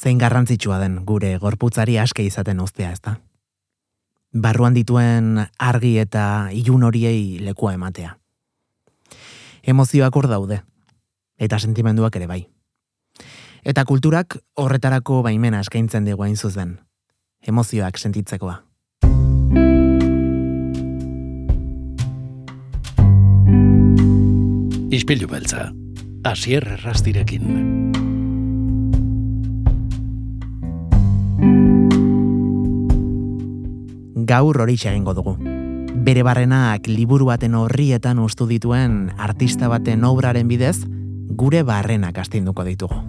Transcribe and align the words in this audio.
zein 0.00 0.18
garrantzitsua 0.18 0.78
den 0.80 1.02
gure 1.04 1.34
gorputzari 1.38 1.98
aske 1.98 2.24
izaten 2.24 2.60
uztea, 2.60 2.92
ezta? 2.92 3.18
Barruan 4.32 4.74
dituen 4.74 5.42
argi 5.58 5.96
eta 5.98 6.24
ilun 6.54 6.86
horiei 6.86 7.38
lekua 7.42 7.74
ematea. 7.74 8.16
Emozioak 9.62 10.16
hor 10.16 10.28
daude, 10.30 10.62
eta 11.36 11.58
sentimenduak 11.58 12.16
ere 12.16 12.30
bai. 12.30 12.40
Eta 13.64 13.84
kulturak 13.84 14.38
horretarako 14.56 15.20
baimena 15.26 15.60
eskaintzen 15.60 16.06
dugu 16.08 16.24
hain 16.24 16.36
zuzen. 16.36 16.78
Emozioak 17.46 17.98
sentitzekoa. 17.98 18.62
Ispilu 24.90 25.28
beltza, 25.30 25.68
asier 26.24 26.66
errastirekin. 26.78 28.09
Gaur 34.30 34.60
hori 34.62 34.76
egingo 34.78 35.10
dugu. 35.10 35.32
Bere 36.06 36.22
barrenak 36.22 36.84
liburu 36.86 37.26
baten 37.26 37.56
horrietan 37.58 38.20
ustu 38.22 38.46
dituen 38.46 39.10
artista 39.18 39.66
baten 39.66 40.04
obraren 40.06 40.46
bidez, 40.46 40.76
gure 41.40 41.64
barrenak 41.66 42.20
astinduko 42.22 42.62
ditugu. 42.62 43.00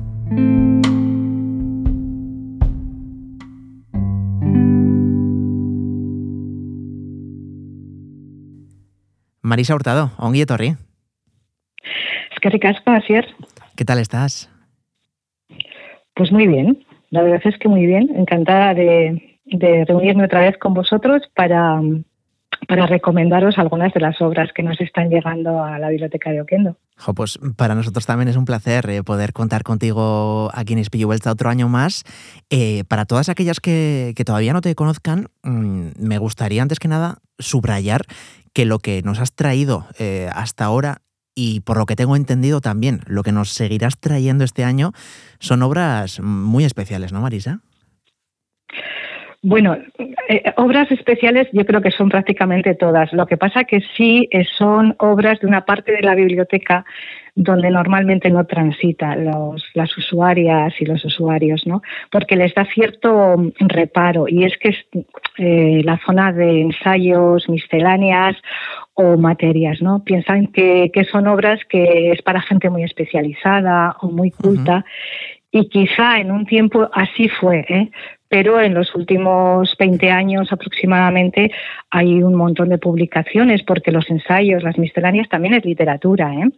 Marisa 9.44 9.76
Hurtado, 9.76 10.10
ongi 10.18 10.42
etorri. 10.42 10.74
Eskerrik 12.32 12.66
asko, 12.66 12.98
Asier. 12.98 13.28
¿Qué 13.76 13.86
tal 13.86 14.00
estás? 14.00 14.50
Pues 16.16 16.32
muy 16.32 16.48
bien. 16.48 16.84
La 17.12 17.22
verdad 17.22 17.42
es 17.44 17.60
que 17.60 17.70
muy 17.70 17.86
bien. 17.86 18.10
Encantada 18.16 18.74
de, 18.74 19.31
de 19.52 19.86
reunirme 19.86 20.26
otra 20.26 20.42
vez 20.42 20.58
con 20.58 20.74
vosotros 20.74 21.22
para, 21.36 21.80
para 22.68 22.88
recomendaros 22.88 23.58
algunas 23.58 23.94
de 23.94 24.00
las 24.00 24.22
obras 24.22 24.50
que 24.54 24.64
nos 24.64 24.80
están 24.80 25.10
llegando 25.10 25.64
a 25.64 25.78
la 25.78 25.90
biblioteca 25.90 26.32
de 26.32 26.42
Oquendo. 26.42 26.78
pues 27.16 27.38
para 27.58 27.76
nosotros 27.76 28.06
también 28.06 28.30
es 28.30 28.38
un 28.38 28.46
placer 28.46 28.90
eh, 28.90 29.04
poder 29.04 29.34
contar 29.34 29.64
contigo 29.64 30.50
aquí 30.54 30.74
en 30.74 30.80
Espillo 30.80 31.08
Vuelta 31.08 31.32
otro 31.32 31.50
año 31.50 31.68
más. 31.68 32.04
Eh, 32.50 32.84
para 32.88 33.06
todas 33.06 33.30
aquellas 33.30 33.60
que, 33.60 34.14
que, 34.16 34.26
todavía 34.26 34.54
no 34.54 34.62
te 34.62 34.74
conozcan, 34.76 35.28
mmm, 35.44 35.90
me 36.00 36.18
gustaría 36.18 36.62
antes 36.62 36.80
que 36.80 36.88
nada 36.88 37.18
subrayar 37.40 38.04
que 38.54 38.66
lo 38.66 38.80
que 38.80 39.02
nos 39.04 39.20
has 39.20 39.34
traído 39.34 39.86
eh, 40.00 40.30
hasta 40.34 40.66
ahora 40.66 41.02
y 41.34 41.62
por 41.62 41.78
lo 41.78 41.86
que 41.86 41.96
tengo 41.96 42.16
entendido 42.16 42.60
también, 42.60 43.02
lo 43.06 43.24
que 43.24 43.32
nos 43.32 43.52
seguirás 43.52 43.98
trayendo 43.98 44.44
este 44.44 44.64
año 44.64 44.92
son 45.40 45.64
obras 45.64 46.20
muy 46.20 46.66
especiales, 46.66 47.14
¿no, 47.14 47.22
Marisa? 47.22 47.62
Bueno, 49.44 49.76
eh, 49.98 50.54
obras 50.58 50.92
especiales 50.92 51.48
yo 51.52 51.66
creo 51.66 51.82
que 51.82 51.90
son 51.90 52.10
prácticamente 52.10 52.76
todas. 52.76 53.12
Lo 53.12 53.26
que 53.26 53.38
pasa 53.38 53.64
que 53.64 53.82
sí 53.98 54.28
eh, 54.32 54.46
son 54.46 54.96
obras 55.00 55.40
de 55.40 55.48
una 55.48 55.66
parte 55.66 55.92
de 55.94 56.04
la 56.04 56.14
biblioteca 56.14 56.86
donde 57.34 57.72
normalmente 57.72 58.30
no 58.30 58.46
transita 58.46 59.16
los, 59.16 59.66
las 59.74 59.98
usuarias 59.98 60.74
y 60.80 60.86
los 60.86 61.04
usuarios, 61.06 61.66
¿no? 61.66 61.82
Porque 62.12 62.36
les 62.36 62.54
da 62.54 62.66
cierto 62.66 63.36
reparo 63.60 64.28
y 64.28 64.44
es 64.44 64.58
que 64.60 64.76
eh, 65.40 65.82
la 65.84 65.98
zona 66.06 66.32
de 66.32 66.62
ensayos, 66.62 67.50
misceláneas 67.50 68.36
o 68.94 69.18
materias, 69.18 69.82
¿no? 69.82 70.04
Piensan 70.04 70.48
que, 70.48 70.92
que, 70.94 71.04
son 71.06 71.28
obras 71.28 71.62
que 71.68 72.12
es 72.12 72.22
para 72.22 72.42
gente 72.42 72.70
muy 72.70 72.84
especializada 72.84 73.96
o 74.02 74.12
muy 74.12 74.30
culta. 74.30 74.76
Uh 74.76 74.80
-huh. 74.82 75.42
Y 75.54 75.68
quizá 75.68 76.20
en 76.20 76.32
un 76.32 76.46
tiempo 76.46 76.90
así 76.94 77.28
fue, 77.28 77.66
¿eh? 77.68 77.92
Pero 78.32 78.62
en 78.62 78.74
los 78.74 78.96
últimos 78.96 79.76
20 79.78 80.10
años 80.10 80.54
aproximadamente 80.54 81.52
hay 81.90 82.24
un 82.24 82.34
montón 82.34 82.70
de 82.70 82.78
publicaciones 82.78 83.62
porque 83.62 83.92
los 83.92 84.10
ensayos, 84.10 84.64
las 84.64 84.78
misceláneas 84.78 85.28
también 85.28 85.54
es 85.54 85.66
literatura. 85.66 86.34
¿eh? 86.36 86.50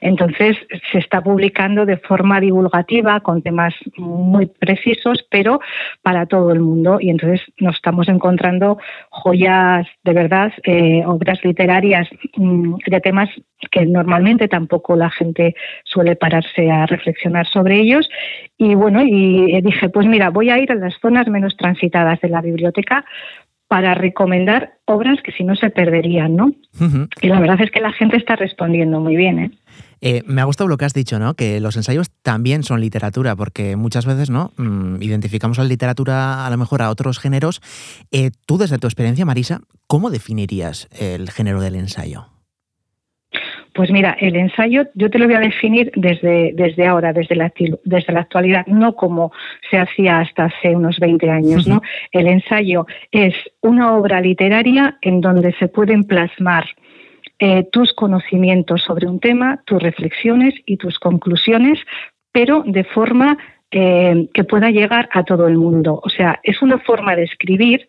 Entonces 0.00 0.56
se 0.90 0.98
está 0.98 1.20
publicando 1.22 1.86
de 1.86 1.96
forma 1.96 2.40
divulgativa 2.40 3.20
con 3.20 3.42
temas 3.42 3.74
muy 3.96 4.46
precisos, 4.46 5.24
pero 5.30 5.60
para 6.02 6.26
todo 6.26 6.52
el 6.52 6.60
mundo. 6.60 6.98
Y 7.00 7.10
entonces 7.10 7.40
nos 7.58 7.76
estamos 7.76 8.08
encontrando 8.08 8.78
joyas 9.10 9.86
de 10.04 10.12
verdad, 10.12 10.52
eh, 10.64 11.02
obras 11.06 11.42
literarias 11.44 12.08
mmm, 12.36 12.76
de 12.86 13.00
temas 13.00 13.28
que 13.70 13.86
normalmente 13.86 14.48
tampoco 14.48 14.96
la 14.96 15.10
gente 15.10 15.54
suele 15.84 16.16
pararse 16.16 16.70
a 16.70 16.86
reflexionar 16.86 17.46
sobre 17.46 17.78
ellos. 17.80 18.08
Y 18.58 18.74
bueno, 18.74 19.02
y 19.02 19.60
dije, 19.62 19.88
pues 19.88 20.06
mira, 20.06 20.30
voy 20.30 20.50
a 20.50 20.58
ir 20.58 20.72
a 20.72 20.74
las 20.74 20.94
zonas 21.00 21.28
menos 21.28 21.56
transitadas 21.56 22.20
de 22.20 22.28
la 22.28 22.40
biblioteca 22.40 23.04
para 23.72 23.94
recomendar 23.94 24.74
obras 24.84 25.22
que 25.24 25.32
si 25.32 25.44
no 25.44 25.56
se 25.56 25.70
perderían, 25.70 26.36
¿no? 26.36 26.48
Uh 26.78 26.84
-huh. 26.84 27.08
Y 27.22 27.28
la 27.28 27.40
verdad 27.40 27.58
es 27.62 27.70
que 27.70 27.80
la 27.80 27.90
gente 27.90 28.18
está 28.18 28.36
respondiendo 28.36 29.00
muy 29.00 29.16
bien, 29.16 29.38
¿eh? 29.38 29.50
Eh, 30.02 30.22
me 30.26 30.42
ha 30.42 30.44
gustado 30.44 30.68
lo 30.68 30.76
que 30.76 30.84
has 30.84 30.92
dicho, 30.92 31.18
¿no? 31.18 31.32
Que 31.32 31.58
los 31.58 31.74
ensayos 31.76 32.10
también 32.22 32.64
son 32.64 32.82
literatura, 32.82 33.34
porque 33.34 33.76
muchas 33.76 34.04
veces, 34.04 34.28
¿no? 34.28 34.52
Mm, 34.58 35.00
identificamos 35.00 35.56
la 35.56 35.64
literatura 35.64 36.44
a 36.44 36.50
lo 36.50 36.58
mejor 36.58 36.82
a 36.82 36.90
otros 36.90 37.18
géneros. 37.18 37.62
Eh, 38.10 38.30
tú, 38.44 38.58
desde 38.58 38.76
tu 38.76 38.86
experiencia, 38.86 39.24
Marisa, 39.24 39.62
¿cómo 39.86 40.10
definirías 40.10 40.86
el 41.00 41.30
género 41.30 41.62
del 41.62 41.76
ensayo? 41.76 42.31
Pues 43.74 43.90
mira, 43.90 44.16
el 44.20 44.36
ensayo 44.36 44.86
yo 44.94 45.10
te 45.10 45.18
lo 45.18 45.26
voy 45.26 45.34
a 45.34 45.40
definir 45.40 45.90
desde, 45.94 46.52
desde 46.54 46.86
ahora, 46.86 47.12
desde 47.12 47.36
la, 47.36 47.52
desde 47.84 48.12
la 48.12 48.20
actualidad, 48.20 48.66
no 48.66 48.94
como 48.94 49.32
se 49.70 49.78
hacía 49.78 50.20
hasta 50.20 50.44
hace 50.44 50.76
unos 50.76 50.98
20 50.98 51.30
años. 51.30 51.66
¿no? 51.66 51.80
El 52.10 52.26
ensayo 52.26 52.86
es 53.10 53.34
una 53.62 53.94
obra 53.94 54.20
literaria 54.20 54.98
en 55.00 55.20
donde 55.20 55.52
se 55.54 55.68
pueden 55.68 56.04
plasmar 56.04 56.66
eh, 57.38 57.64
tus 57.72 57.92
conocimientos 57.94 58.82
sobre 58.82 59.06
un 59.06 59.18
tema, 59.18 59.62
tus 59.64 59.82
reflexiones 59.82 60.54
y 60.66 60.76
tus 60.76 60.98
conclusiones, 60.98 61.78
pero 62.30 62.62
de 62.66 62.84
forma 62.84 63.38
eh, 63.70 64.28
que 64.34 64.44
pueda 64.44 64.70
llegar 64.70 65.08
a 65.12 65.24
todo 65.24 65.48
el 65.48 65.56
mundo. 65.56 65.98
O 66.04 66.10
sea, 66.10 66.40
es 66.42 66.60
una 66.60 66.78
forma 66.78 67.16
de 67.16 67.24
escribir 67.24 67.88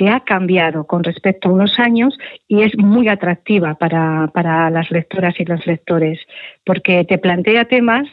que 0.00 0.08
ha 0.08 0.20
cambiado 0.20 0.86
con 0.86 1.04
respecto 1.04 1.50
a 1.50 1.52
unos 1.52 1.78
años 1.78 2.18
y 2.48 2.62
es 2.62 2.74
muy 2.78 3.08
atractiva 3.08 3.74
para, 3.74 4.30
para 4.32 4.70
las 4.70 4.90
lectoras 4.90 5.38
y 5.38 5.44
los 5.44 5.66
lectores, 5.66 6.18
porque 6.64 7.04
te 7.04 7.18
plantea 7.18 7.66
temas 7.66 8.08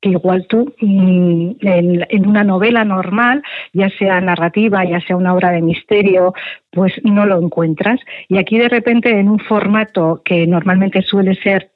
que 0.00 0.08
igual 0.08 0.48
tú 0.48 0.74
en, 0.80 1.56
en, 1.60 2.26
una 2.26 2.42
novela 2.42 2.84
normal, 2.84 3.44
ya 3.72 3.88
sea 3.88 4.20
narrativa, 4.20 4.84
ya 4.84 5.00
sea 5.00 5.14
una 5.14 5.32
obra 5.32 5.52
de 5.52 5.62
misterio, 5.62 6.34
pues 6.72 6.94
no 7.04 7.24
lo 7.24 7.40
encuentras. 7.40 8.00
Y 8.26 8.38
aquí 8.38 8.58
de 8.58 8.68
repente 8.68 9.10
en 9.10 9.28
un 9.28 9.38
formato 9.38 10.22
que 10.24 10.44
normalmente 10.44 11.02
suele 11.02 11.36
ser 11.36 11.70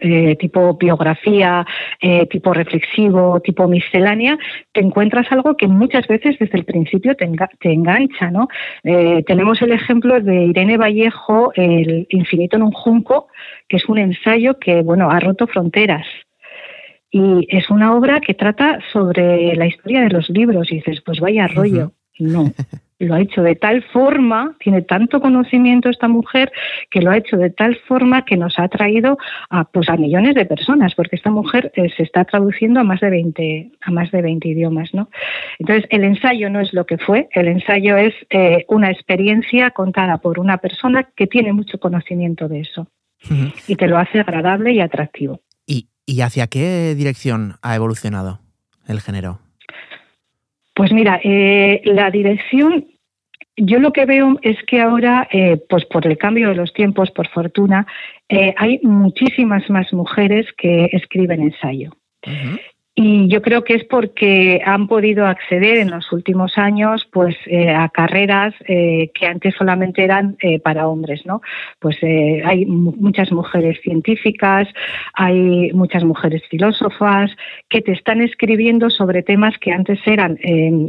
eh, 0.00 0.36
tipo 0.36 0.74
biografía, 0.74 1.66
eh, 2.00 2.26
tipo 2.26 2.54
reflexivo, 2.54 3.40
tipo 3.40 3.68
miscelánea, 3.68 4.38
te 4.72 4.80
encuentras 4.80 5.30
algo 5.32 5.56
que 5.56 5.68
muchas 5.68 6.06
veces 6.06 6.38
desde 6.38 6.58
el 6.58 6.64
principio 6.64 7.14
te, 7.16 7.24
enga 7.24 7.50
te 7.60 7.72
engancha. 7.72 8.30
¿no? 8.30 8.48
Eh, 8.84 9.22
tenemos 9.26 9.60
el 9.62 9.72
ejemplo 9.72 10.20
de 10.20 10.44
Irene 10.44 10.76
Vallejo, 10.76 11.52
El 11.54 12.06
infinito 12.10 12.56
en 12.56 12.62
un 12.62 12.72
junco, 12.72 13.28
que 13.68 13.76
es 13.76 13.88
un 13.88 13.98
ensayo 13.98 14.58
que 14.58 14.82
bueno, 14.82 15.10
ha 15.10 15.20
roto 15.20 15.46
fronteras. 15.46 16.06
Y 17.10 17.46
es 17.50 17.68
una 17.68 17.94
obra 17.94 18.20
que 18.20 18.32
trata 18.32 18.78
sobre 18.90 19.54
la 19.54 19.66
historia 19.66 20.00
de 20.00 20.08
los 20.08 20.30
libros 20.30 20.72
y 20.72 20.76
dices, 20.76 21.02
pues 21.02 21.20
vaya 21.20 21.46
rollo. 21.46 21.92
No, 22.18 22.52
lo 23.02 23.14
ha 23.14 23.20
hecho 23.20 23.42
de 23.42 23.54
tal 23.54 23.82
forma, 23.82 24.54
tiene 24.58 24.82
tanto 24.82 25.20
conocimiento 25.20 25.88
esta 25.88 26.08
mujer, 26.08 26.52
que 26.90 27.00
lo 27.00 27.10
ha 27.10 27.16
hecho 27.16 27.36
de 27.36 27.50
tal 27.50 27.76
forma 27.88 28.24
que 28.24 28.36
nos 28.36 28.58
ha 28.58 28.68
traído 28.68 29.18
a, 29.50 29.64
pues, 29.64 29.88
a 29.88 29.96
millones 29.96 30.34
de 30.34 30.44
personas, 30.44 30.94
porque 30.94 31.16
esta 31.16 31.30
mujer 31.30 31.72
eh, 31.74 31.90
se 31.96 32.02
está 32.02 32.24
traduciendo 32.24 32.80
a 32.80 32.84
más 32.84 33.00
de 33.00 33.10
20, 33.10 33.72
a 33.80 33.90
más 33.90 34.10
de 34.10 34.22
20 34.22 34.48
idiomas. 34.48 34.94
¿no? 34.94 35.08
Entonces, 35.58 35.86
el 35.90 36.04
ensayo 36.04 36.50
no 36.50 36.60
es 36.60 36.72
lo 36.72 36.86
que 36.86 36.98
fue, 36.98 37.28
el 37.32 37.48
ensayo 37.48 37.96
es 37.96 38.14
eh, 38.30 38.64
una 38.68 38.90
experiencia 38.90 39.70
contada 39.70 40.18
por 40.18 40.38
una 40.38 40.58
persona 40.58 41.08
que 41.14 41.26
tiene 41.26 41.52
mucho 41.52 41.78
conocimiento 41.78 42.48
de 42.48 42.60
eso 42.60 42.88
uh 43.30 43.34
-huh. 43.34 43.54
y 43.66 43.76
te 43.76 43.88
lo 43.88 43.98
hace 43.98 44.20
agradable 44.20 44.72
y 44.72 44.80
atractivo. 44.80 45.40
¿Y, 45.66 45.88
¿Y 46.06 46.20
hacia 46.20 46.46
qué 46.46 46.94
dirección 46.94 47.56
ha 47.62 47.74
evolucionado 47.74 48.40
el 48.86 49.00
género? 49.00 49.40
Pues 50.74 50.92
mira, 50.92 51.20
eh, 51.22 51.82
la 51.84 52.10
dirección, 52.10 52.86
yo 53.56 53.78
lo 53.78 53.92
que 53.92 54.06
veo 54.06 54.38
es 54.42 54.62
que 54.64 54.80
ahora, 54.80 55.28
eh, 55.30 55.60
pues 55.68 55.84
por 55.84 56.06
el 56.06 56.16
cambio 56.16 56.48
de 56.48 56.54
los 56.54 56.72
tiempos, 56.72 57.10
por 57.10 57.28
fortuna, 57.28 57.86
eh, 58.28 58.54
hay 58.56 58.80
muchísimas 58.82 59.68
más 59.68 59.92
mujeres 59.92 60.46
que 60.56 60.88
escriben 60.92 61.42
ensayo. 61.42 61.92
Y 62.94 63.26
yo 63.28 63.40
creo 63.40 63.64
que 63.64 63.74
es 63.74 63.84
porque 63.84 64.60
han 64.66 64.86
podido 64.86 65.26
acceder 65.26 65.78
en 65.78 65.90
los 65.90 66.12
últimos 66.12 66.58
años 66.58 67.08
pues 67.10 67.34
eh, 67.46 67.70
a 67.70 67.88
carreras 67.88 68.54
eh, 68.68 69.10
que 69.14 69.26
antes 69.26 69.54
solamente 69.56 70.04
eran 70.04 70.36
eh, 70.42 70.60
para 70.60 70.88
hombres 70.88 71.24
no 71.24 71.40
pues 71.78 71.96
hay 72.02 72.66
muchas 72.66 73.32
mujeres 73.32 73.80
científicas 73.82 74.68
hay 75.14 75.72
muchas 75.72 76.04
mujeres 76.04 76.42
filósofas 76.50 77.30
que 77.70 77.80
te 77.80 77.92
están 77.92 78.20
escribiendo 78.20 78.90
sobre 78.90 79.22
temas 79.22 79.56
que 79.58 79.72
antes 79.72 79.98
eran 80.04 80.38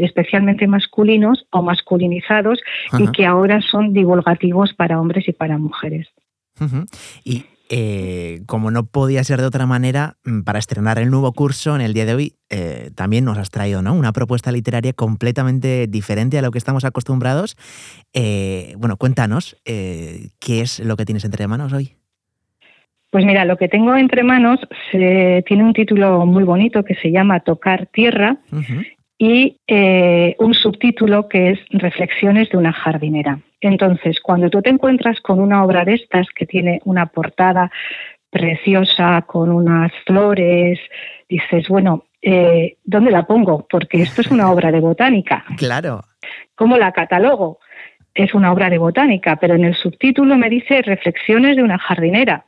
especialmente 0.02 0.68
masculinos 0.68 1.46
o 1.52 1.62
masculinizados 1.62 2.60
y 3.00 3.08
que 3.12 3.26
ahora 3.26 3.62
son 3.62 3.94
divulgativos 3.94 4.74
para 4.74 5.00
hombres 5.00 5.28
y 5.28 5.32
para 5.32 5.58
mujeres. 5.58 6.10
Y 7.24 7.46
eh, 7.70 8.42
como 8.46 8.72
no 8.72 8.86
podía 8.86 9.24
ser 9.24 9.40
de 9.40 9.48
otra 9.48 9.66
manera, 9.66 10.18
mm, 10.26 10.42
para 10.42 10.60
estrenar 10.60 11.00
el 11.00 11.10
nuevo 11.10 11.32
curso 11.34 11.76
en 11.76 11.82
el 11.82 11.94
día 11.94 12.06
de 12.06 12.14
hoy, 12.14 12.36
eh, 12.50 12.92
también 12.96 13.26
nos 13.26 13.38
has 13.38 13.50
traído 13.50 13.82
¿no? 13.82 13.94
una 13.94 14.12
propuesta 14.12 14.52
literaria 14.52 14.94
completamente 14.94 15.88
diferente 15.88 16.38
a 16.38 16.42
lo 16.42 16.52
que 16.52 16.58
estamos 16.58 16.86
acostumbrados. 16.86 17.58
Eh, 18.14 18.74
bueno, 18.78 18.98
cuéntanos, 18.98 19.58
¿qué 19.66 20.30
es 20.62 20.80
lo 20.80 20.98
que 20.98 21.06
tienes 21.06 21.26
entre 21.26 21.48
manos 21.48 21.74
hoy? 21.74 21.96
Pues 23.10 23.26
mira, 23.26 23.46
lo 23.46 23.58
que 23.58 23.70
tengo 23.70 23.96
entre 23.96 24.24
manos 24.24 24.60
tiene 24.92 25.64
un 25.64 25.74
título 25.74 26.26
muy 26.26 26.44
bonito 26.44 26.84
que 26.84 26.96
se 26.96 27.12
llama 27.12 27.42
Tocar 27.42 27.88
Tierra 27.88 28.38
y 29.24 29.58
un 30.40 30.54
subtítulo 30.54 31.30
que 31.30 31.52
es 31.52 31.60
Reflexiones 31.70 32.50
de 32.50 32.58
una 32.58 32.74
jardinera. 32.74 33.40
Entonces, 33.62 34.20
cuando 34.20 34.50
tú 34.50 34.62
te 34.62 34.70
encuentras 34.70 35.22
con 35.22 35.40
una 35.40 35.64
obra 35.64 35.86
de 35.86 35.94
estas 35.94 36.28
que 36.36 36.46
tiene 36.46 36.82
una 36.84 37.06
portada 37.06 37.72
preciosa, 38.30 39.22
con 39.22 39.52
unas 39.52 39.94
flores, 40.06 40.80
dices, 41.30 41.70
bueno, 41.70 42.06
eh, 42.22 42.78
¿dónde 42.84 43.12
la 43.12 43.26
pongo? 43.26 43.66
Porque 43.70 44.02
esto 44.02 44.22
es 44.22 44.32
una 44.32 44.52
obra 44.52 44.72
de 44.72 44.82
botánica. 44.82 45.46
Claro. 45.58 46.04
¿Cómo 46.56 46.78
la 46.78 46.92
catalogo? 46.92 47.60
Es 48.14 48.34
una 48.34 48.52
obra 48.52 48.70
de 48.70 48.78
botánica, 48.78 49.38
pero 49.38 49.56
en 49.56 49.64
el 49.64 49.76
subtítulo 49.76 50.38
me 50.38 50.50
dice 50.50 50.82
Reflexiones 50.82 51.56
de 51.56 51.64
una 51.64 51.78
jardinera. 51.78 52.44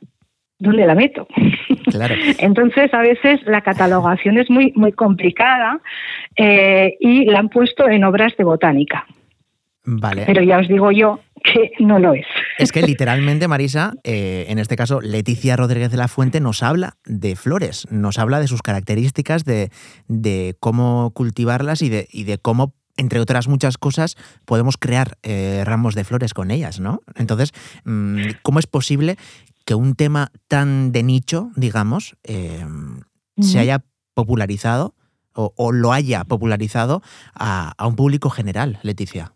¿Dónde 0.58 0.86
la 0.86 0.94
meto? 0.94 1.26
Claro. 1.90 2.14
Entonces, 2.38 2.92
a 2.94 3.00
veces 3.00 3.40
la 3.46 3.60
catalogación 3.60 4.38
es 4.38 4.50
muy, 4.50 4.72
muy 4.74 4.92
complicada 4.92 5.80
eh, 6.36 6.96
y 7.00 7.26
la 7.26 7.40
han 7.40 7.48
puesto 7.48 7.88
en 7.88 8.04
obras 8.04 8.36
de 8.36 8.44
botánica. 8.44 9.06
Vale. 9.84 10.24
Pero 10.26 10.42
ya 10.42 10.58
os 10.58 10.68
digo 10.68 10.90
yo 10.90 11.20
que 11.44 11.72
no 11.78 11.98
lo 11.98 12.14
es. 12.14 12.26
Es 12.58 12.72
que 12.72 12.82
literalmente, 12.86 13.48
Marisa, 13.48 13.92
eh, 14.02 14.46
en 14.48 14.58
este 14.58 14.76
caso, 14.76 15.00
Leticia 15.00 15.56
Rodríguez 15.56 15.90
de 15.90 15.96
la 15.96 16.08
Fuente 16.08 16.40
nos 16.40 16.62
habla 16.62 16.96
de 17.04 17.36
flores, 17.36 17.86
nos 17.90 18.18
habla 18.18 18.40
de 18.40 18.48
sus 18.48 18.62
características, 18.62 19.44
de, 19.44 19.70
cómo 20.58 21.12
cultivarlas 21.14 21.82
y 21.82 21.88
de, 21.88 22.08
y 22.10 22.24
de 22.24 22.38
cómo 22.38 22.74
entre 22.98 23.20
otras 23.20 23.46
muchas 23.46 23.76
cosas, 23.76 24.16
podemos 24.46 24.78
crear 24.78 25.18
eh, 25.22 25.62
ramos 25.66 25.94
de 25.94 26.04
flores 26.04 26.32
con 26.32 26.50
ellas, 26.50 26.80
¿no? 26.80 27.02
Entonces, 27.14 27.52
mm, 27.84 28.22
¿cómo 28.40 28.58
es 28.58 28.66
posible 28.66 29.18
que 29.66 29.74
un 29.74 29.94
tema 29.94 30.30
tan 30.48 30.92
de 30.92 31.02
nicho, 31.02 31.50
digamos, 31.56 32.16
eh, 32.24 32.64
se 33.40 33.58
haya 33.58 33.82
popularizado 34.14 34.94
o, 35.34 35.70
lo 35.72 35.92
haya 35.92 36.24
popularizado 36.24 37.02
a, 37.34 37.72
a 37.76 37.86
un 37.86 37.96
público 37.96 38.30
general, 38.30 38.78
Leticia? 38.82 39.32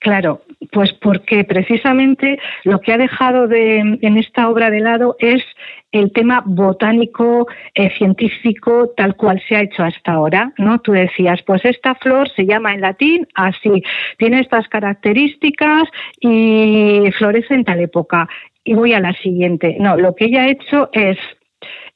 Claro, 0.00 0.42
pues 0.70 0.92
porque 0.92 1.42
precisamente 1.44 2.38
lo 2.62 2.80
que 2.80 2.92
ha 2.92 2.98
dejado 2.98 3.48
de, 3.48 3.78
en 3.78 4.16
esta 4.16 4.48
obra 4.48 4.70
de 4.70 4.80
lado 4.80 5.16
es 5.18 5.42
el 5.90 6.12
tema 6.12 6.42
botánico, 6.46 7.48
eh, 7.74 7.90
científico, 7.96 8.92
tal 8.96 9.16
cual 9.16 9.42
se 9.48 9.56
ha 9.56 9.62
hecho 9.62 9.82
hasta 9.82 10.12
ahora, 10.12 10.52
¿no? 10.56 10.80
Tú 10.80 10.92
decías, 10.92 11.42
pues 11.42 11.64
esta 11.64 11.94
flor 11.96 12.28
se 12.36 12.46
llama 12.46 12.74
en 12.74 12.82
latín 12.82 13.26
así, 13.34 13.82
tiene 14.18 14.40
estas 14.40 14.68
características 14.68 15.88
y 16.20 17.10
florece 17.18 17.54
en 17.54 17.64
tal 17.64 17.80
época. 17.80 18.28
Y 18.68 18.74
voy 18.74 18.92
a 18.92 19.00
la 19.00 19.14
siguiente. 19.14 19.78
No, 19.80 19.96
lo 19.96 20.14
que 20.14 20.26
ella 20.26 20.42
ha 20.42 20.48
hecho 20.50 20.90
es 20.92 21.16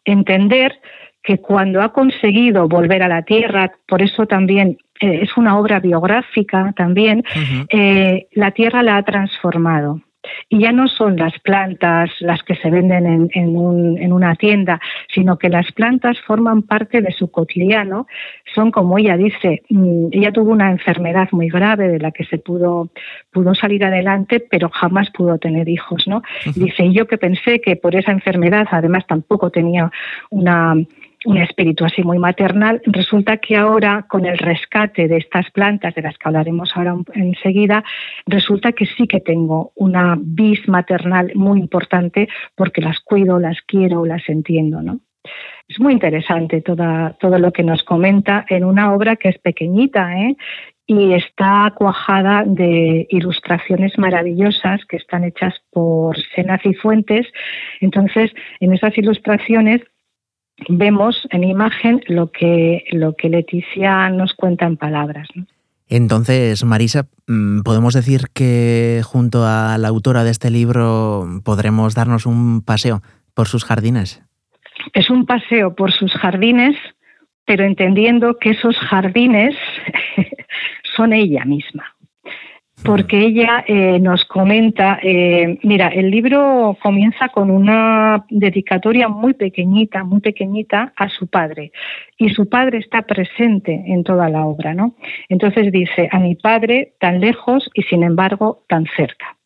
entender 0.06 0.80
que 1.22 1.36
cuando 1.36 1.82
ha 1.82 1.92
conseguido 1.92 2.66
volver 2.66 3.02
a 3.02 3.08
la 3.08 3.24
tierra, 3.24 3.72
por 3.86 4.00
eso 4.00 4.24
también 4.26 4.78
eh, 4.98 5.20
es 5.20 5.36
una 5.36 5.58
obra 5.58 5.80
biográfica 5.80 6.72
también, 6.74 7.24
eh, 7.68 8.26
la 8.32 8.52
tierra 8.52 8.82
la 8.82 8.96
ha 8.96 9.02
transformado. 9.02 10.00
Y 10.48 10.60
ya 10.60 10.72
no 10.72 10.88
son 10.88 11.16
las 11.16 11.38
plantas 11.40 12.10
las 12.20 12.42
que 12.42 12.54
se 12.54 12.70
venden 12.70 13.30
en, 13.32 14.12
una 14.12 14.34
tienda, 14.36 14.80
sino 15.08 15.38
que 15.38 15.48
las 15.48 15.72
plantas 15.72 16.20
forman 16.20 16.62
parte 16.62 17.00
de 17.00 17.12
su 17.12 17.30
cotidiano. 17.30 18.06
Son, 18.54 18.70
como 18.70 18.98
ella 18.98 19.16
dice, 19.16 19.62
mm, 19.68 20.08
ella 20.12 20.32
tuvo 20.32 20.52
una 20.52 20.70
enfermedad 20.70 21.28
muy 21.32 21.48
grave 21.48 21.88
de 21.88 21.98
la 21.98 22.12
que 22.12 22.24
se 22.24 22.38
pudo, 22.38 22.90
pudo 23.32 23.54
salir 23.54 23.84
adelante, 23.84 24.40
pero 24.40 24.68
jamás 24.70 25.10
pudo 25.10 25.38
tener 25.38 25.68
hijos. 25.68 26.06
¿no? 26.06 26.22
Dice, 26.54 26.84
y 26.84 26.92
yo 26.92 27.06
que 27.06 27.18
pensé 27.18 27.60
que 27.60 27.76
por 27.76 27.96
esa 27.96 28.12
enfermedad, 28.12 28.66
además 28.70 29.06
tampoco 29.06 29.50
tenía 29.50 29.90
una 30.30 30.76
un 31.24 31.38
espíritu 31.38 31.84
así 31.84 32.02
muy 32.02 32.18
maternal, 32.18 32.82
resulta 32.86 33.36
que 33.36 33.56
ahora 33.56 34.06
con 34.08 34.26
el 34.26 34.38
rescate 34.38 35.08
de 35.08 35.18
estas 35.18 35.50
plantas, 35.50 35.94
de 35.94 36.02
las 36.02 36.18
que 36.18 36.28
hablaremos 36.28 36.76
ahora 36.76 36.96
enseguida, 37.14 37.84
resulta 38.26 38.72
que 38.72 38.86
sí 38.86 39.06
que 39.06 39.20
tengo 39.20 39.72
una 39.74 40.16
vis 40.18 40.68
maternal 40.68 41.32
muy 41.34 41.60
importante 41.60 42.28
porque 42.54 42.80
las 42.80 43.00
cuido, 43.00 43.38
las 43.38 43.60
quiero, 43.62 44.04
las 44.04 44.28
entiendo, 44.28 44.82
¿no? 44.82 45.00
Es 45.68 45.78
muy 45.78 45.92
interesante 45.92 46.60
toda, 46.60 47.16
todo 47.20 47.38
lo 47.38 47.52
que 47.52 47.62
nos 47.62 47.82
comenta 47.84 48.44
en 48.48 48.64
una 48.64 48.92
obra 48.92 49.16
que 49.16 49.28
es 49.28 49.38
pequeñita 49.38 50.18
¿eh? 50.18 50.36
y 50.86 51.12
está 51.14 51.72
cuajada 51.76 52.44
de 52.44 53.06
ilustraciones 53.08 53.96
maravillosas 53.98 54.84
que 54.84 54.96
están 54.96 55.24
hechas 55.24 55.54
por 55.70 56.18
Sena 56.34 56.58
Cifuentes. 56.58 57.26
Entonces, 57.80 58.32
en 58.60 58.74
esas 58.74 58.98
ilustraciones 58.98 59.82
vemos 60.68 61.26
en 61.30 61.44
imagen 61.44 62.02
lo 62.08 62.30
que, 62.30 62.84
lo 62.92 63.14
que 63.14 63.28
Leticia 63.28 64.08
nos 64.10 64.34
cuenta 64.34 64.66
en 64.66 64.76
palabras. 64.76 65.28
Entonces, 65.88 66.64
Marisa, 66.64 67.06
mm, 67.26 67.62
¿podemos 67.62 67.94
decir 67.94 68.28
que 68.32 69.02
junto 69.04 69.44
a 69.44 69.76
la 69.78 69.88
autora 69.88 70.24
de 70.24 70.30
este 70.30 70.50
libro 70.50 71.26
podremos 71.44 71.94
darnos 71.94 72.26
un 72.26 72.62
paseo 72.62 73.02
por 73.34 73.48
sus 73.48 73.64
jardines? 73.64 74.22
Es 74.94 75.10
un 75.10 75.26
paseo 75.26 75.74
por 75.74 75.92
sus 75.92 76.12
jardines, 76.12 76.76
pero 77.44 77.64
entendiendo 77.64 78.38
que 78.38 78.50
esos 78.50 78.76
jardines 78.76 79.54
son 80.96 81.12
ella 81.12 81.44
misma 81.44 81.91
porque 82.84 83.20
ella 83.20 83.64
eh, 83.66 83.98
nos 84.00 84.24
comenta, 84.24 84.98
eh, 85.02 85.58
mira, 85.62 85.88
el 85.88 86.10
libro 86.10 86.76
comienza 86.82 87.28
con 87.28 87.50
una 87.50 88.24
dedicatoria 88.28 89.08
muy 89.08 89.34
pequeñita, 89.34 90.04
muy 90.04 90.20
pequeñita 90.20 90.92
a 90.96 91.08
su 91.08 91.26
padre, 91.28 91.72
y 92.18 92.30
su 92.30 92.48
padre 92.48 92.78
está 92.78 93.02
presente 93.02 93.82
en 93.86 94.04
toda 94.04 94.28
la 94.28 94.44
obra, 94.44 94.74
¿no? 94.74 94.96
Entonces 95.28 95.70
dice, 95.70 96.08
a 96.10 96.18
mi 96.18 96.34
padre 96.34 96.94
tan 96.98 97.20
lejos 97.20 97.70
y 97.74 97.82
sin 97.82 98.02
embargo 98.02 98.64
tan 98.68 98.86
cerca. 98.96 99.36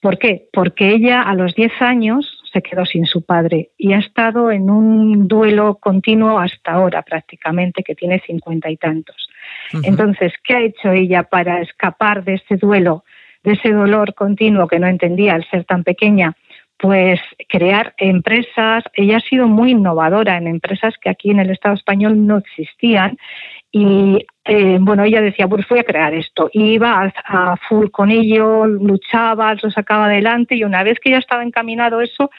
¿Por 0.00 0.18
qué? 0.18 0.48
Porque 0.52 0.90
ella 0.90 1.22
a 1.22 1.34
los 1.34 1.54
10 1.54 1.80
años 1.80 2.42
se 2.52 2.60
quedó 2.60 2.84
sin 2.84 3.06
su 3.06 3.24
padre 3.24 3.70
y 3.78 3.92
ha 3.92 3.98
estado 3.98 4.50
en 4.50 4.68
un 4.68 5.28
duelo 5.28 5.76
continuo 5.76 6.38
hasta 6.38 6.72
ahora 6.72 7.02
prácticamente, 7.02 7.82
que 7.82 7.94
tiene 7.94 8.20
cincuenta 8.20 8.68
y 8.68 8.76
tantos. 8.76 9.28
Entonces, 9.82 10.32
¿qué 10.44 10.54
ha 10.54 10.60
hecho 10.60 10.92
ella 10.92 11.24
para 11.24 11.60
escapar 11.60 12.24
de 12.24 12.34
ese 12.34 12.56
duelo, 12.56 13.04
de 13.42 13.52
ese 13.52 13.72
dolor 13.72 14.14
continuo 14.14 14.68
que 14.68 14.78
no 14.78 14.86
entendía 14.86 15.34
al 15.34 15.48
ser 15.50 15.64
tan 15.64 15.84
pequeña? 15.84 16.34
Pues 16.78 17.20
crear 17.48 17.94
empresas, 17.96 18.84
ella 18.94 19.18
ha 19.18 19.20
sido 19.20 19.46
muy 19.46 19.70
innovadora 19.70 20.36
en 20.36 20.48
empresas 20.48 20.94
que 21.00 21.10
aquí 21.10 21.30
en 21.30 21.38
el 21.38 21.50
Estado 21.50 21.76
español 21.76 22.26
no 22.26 22.38
existían 22.38 23.18
y 23.70 24.26
eh, 24.44 24.78
bueno, 24.80 25.04
ella 25.04 25.22
decía, 25.22 25.48
pues 25.48 25.66
voy 25.66 25.78
a 25.78 25.84
crear 25.84 26.12
esto. 26.12 26.50
Y 26.52 26.74
iba 26.74 27.10
a, 27.24 27.56
full 27.56 27.88
con 27.90 28.10
ello, 28.10 28.66
luchaba, 28.66 29.54
lo 29.54 29.70
sacaba 29.70 30.06
adelante 30.06 30.56
y 30.56 30.64
una 30.64 30.82
vez 30.82 30.98
que 31.00 31.10
ya 31.10 31.18
estaba 31.18 31.42
encaminado 31.42 32.02
eso, 32.02 32.30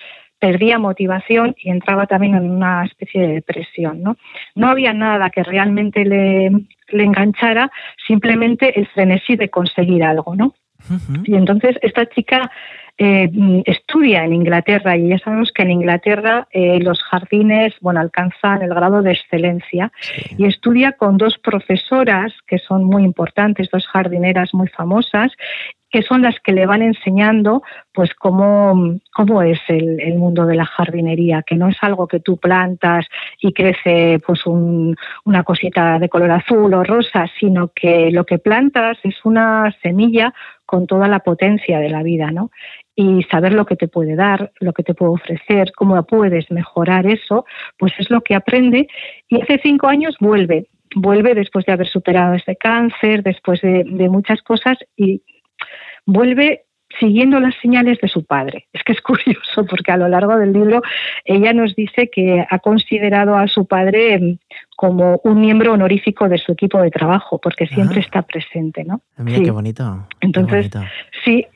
perdía 0.44 0.78
motivación 0.78 1.56
y 1.58 1.70
entraba 1.70 2.06
también 2.06 2.36
en 2.36 2.52
una 2.52 2.84
especie 2.84 3.22
de 3.22 3.34
depresión. 3.36 4.04
No, 4.04 4.18
no 4.56 4.68
había 4.68 4.92
nada 4.92 5.30
que 5.30 5.42
realmente 5.42 6.04
le, 6.04 6.52
le 6.90 7.04
enganchara, 7.06 7.72
simplemente 8.06 8.78
el 8.78 8.86
frenesí 8.88 9.38
de 9.38 9.48
conseguir 9.48 10.04
algo. 10.04 10.36
¿no? 10.36 10.54
Y 11.24 11.36
entonces 11.36 11.78
esta 11.82 12.06
chica 12.08 12.52
eh, 12.98 13.32
estudia 13.66 14.24
en 14.24 14.34
Inglaterra 14.34 14.96
y 14.96 15.10
ya 15.10 15.18
sabemos 15.18 15.52
que 15.52 15.64
en 15.64 15.72
Inglaterra 15.72 16.48
eh, 16.52 16.80
los 16.80 17.02
jardines 17.02 17.74
bueno, 17.82 18.00
alcanzan 18.00 18.62
el 18.62 18.74
grado 18.74 19.02
de 19.02 19.14
excelencia 19.14 19.92
y 20.38 20.46
estudia 20.46 20.92
con 20.92 21.18
dos 21.18 21.40
profesoras 21.40 22.34
que 22.46 22.60
son 22.60 22.84
muy 22.84 23.04
importantes, 23.04 23.70
dos 23.72 23.88
jardineras 23.88 24.54
muy 24.54 24.68
famosas 24.68 25.32
que 25.94 26.02
son 26.02 26.24
las 26.24 26.40
que 26.40 26.54
le 26.54 26.66
van 26.66 26.82
enseñando 26.82 27.62
pues 27.94 28.16
cómo, 28.16 28.96
cómo 29.14 29.44
es 29.44 29.60
el, 29.68 30.16
mundo 30.16 30.48
de 30.48 30.56
la 30.56 30.66
jardinería, 30.66 31.44
que 31.44 31.56
no 31.56 31.70
es 31.70 31.78
algo 31.82 32.08
que 32.08 32.20
tú 32.20 32.38
plantas 32.38 33.06
y 33.40 33.54
crece 33.54 34.20
pues 34.26 34.42
una 34.48 35.44
cosita 35.44 36.00
de 36.00 36.10
color 36.10 36.32
azul 36.32 36.74
o 36.74 36.84
rosa, 36.84 37.28
sino 37.40 37.68
que 37.68 38.10
lo 38.10 38.26
que 38.26 38.40
plantas 38.40 38.98
es 39.04 39.24
una 39.24 39.72
semilla 39.84 40.34
con 40.66 40.88
toda 40.88 41.08
la 41.08 41.20
potencia 41.20 41.78
de 41.78 41.90
la 41.90 42.02
vida, 42.02 42.32
¿no? 42.32 42.50
Y 42.96 43.24
saber 43.24 43.54
lo 43.54 43.66
que 43.66 43.76
te 43.76 43.88
puede 43.88 44.16
dar, 44.16 44.52
lo 44.60 44.72
que 44.74 44.84
te 44.84 44.94
puede 44.94 45.14
ofrecer, 45.14 45.72
cómo 45.76 46.02
puedes 46.04 46.52
mejorar 46.52 47.08
eso, 47.08 47.46
pues 47.78 47.94
es 47.98 48.12
lo 48.12 48.22
que 48.22 48.36
aprende 48.36 48.88
y 49.28 49.42
hace 49.42 49.60
cinco 49.62 49.88
años 49.88 50.16
vuelve 50.20 50.68
vuelve 50.96 51.34
después 51.34 51.66
de 51.66 51.74
haber 51.74 51.88
superado 51.88 52.36
este 52.36 52.56
cáncer, 52.56 53.24
después 53.24 53.62
de, 53.62 53.84
de, 53.84 54.10
muchas 54.10 54.44
cosas 54.44 54.78
y 54.96 55.24
vuelve 56.06 56.66
siguiendo 57.00 57.40
las 57.40 57.56
señales 57.62 58.00
de 58.02 58.08
su 58.08 58.24
padre. 58.26 58.68
Es 58.74 58.84
que 58.84 58.94
es 58.94 59.02
curioso 59.02 59.66
porque 59.66 59.92
a 59.92 59.98
lo 59.98 60.08
largo 60.08 60.38
del 60.38 60.52
libro 60.52 60.82
ella 61.26 61.54
nos 61.54 61.76
dice 61.76 62.10
que 62.10 62.46
ha 62.48 62.60
considerado 62.60 63.36
a 63.36 63.48
su 63.48 63.66
padre 63.66 64.20
mm, 64.20 64.38
como 64.76 65.22
un 65.24 65.40
miembro 65.40 65.74
honorífico 65.74 66.28
de 66.28 66.38
su 66.38 66.52
equipo 66.52 66.82
de 66.82 66.92
trabajo, 66.92 67.40
porque 67.40 67.68
siempre 67.68 68.00
está 68.00 68.24
presente, 68.24 68.84
¿no? 68.84 69.02
Ah, 69.18 69.24
mira 69.24 69.42
qué 69.42 69.52
bonito. 69.52 70.08
Entonces, 70.20 70.70
sí, 71.24 71.48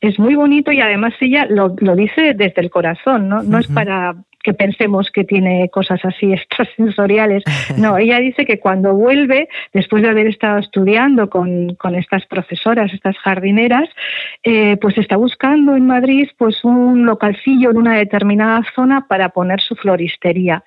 es 0.00 0.18
muy 0.18 0.34
bonito 0.34 0.72
y 0.72 0.80
además 0.80 1.14
ella 1.20 1.46
lo, 1.48 1.70
dice 1.94 2.34
desde 2.34 2.60
el 2.62 2.70
corazón, 2.70 3.28
¿no? 3.28 3.42
No 3.42 3.58
es 3.58 3.66
para 3.66 4.16
que 4.42 4.54
pensemos 4.54 5.10
que 5.10 5.24
tiene 5.24 5.68
cosas 5.70 6.00
así 6.04 6.32
extrasensoriales. 6.32 7.44
No, 7.76 7.98
ella 7.98 8.18
dice 8.18 8.44
que 8.44 8.58
cuando 8.58 8.94
vuelve, 8.94 9.48
después 9.72 10.02
de 10.02 10.08
haber 10.08 10.26
estado 10.26 10.58
estudiando 10.58 11.30
con, 11.30 11.76
estas 11.96 12.26
profesoras, 12.26 12.92
estas 12.92 13.18
jardineras, 13.18 13.88
eh, 14.42 14.76
pues 14.80 14.96
está 14.98 15.16
buscando 15.16 15.76
en 15.76 15.86
Madrid 15.86 16.28
pues 16.38 16.64
un 16.64 17.04
localcillo 17.04 17.70
en 17.70 17.78
una 17.78 17.96
determinada 17.96 18.62
zona 18.74 19.06
para 19.08 19.30
poner 19.30 19.60
su 19.60 19.74
floristería. 19.74 20.62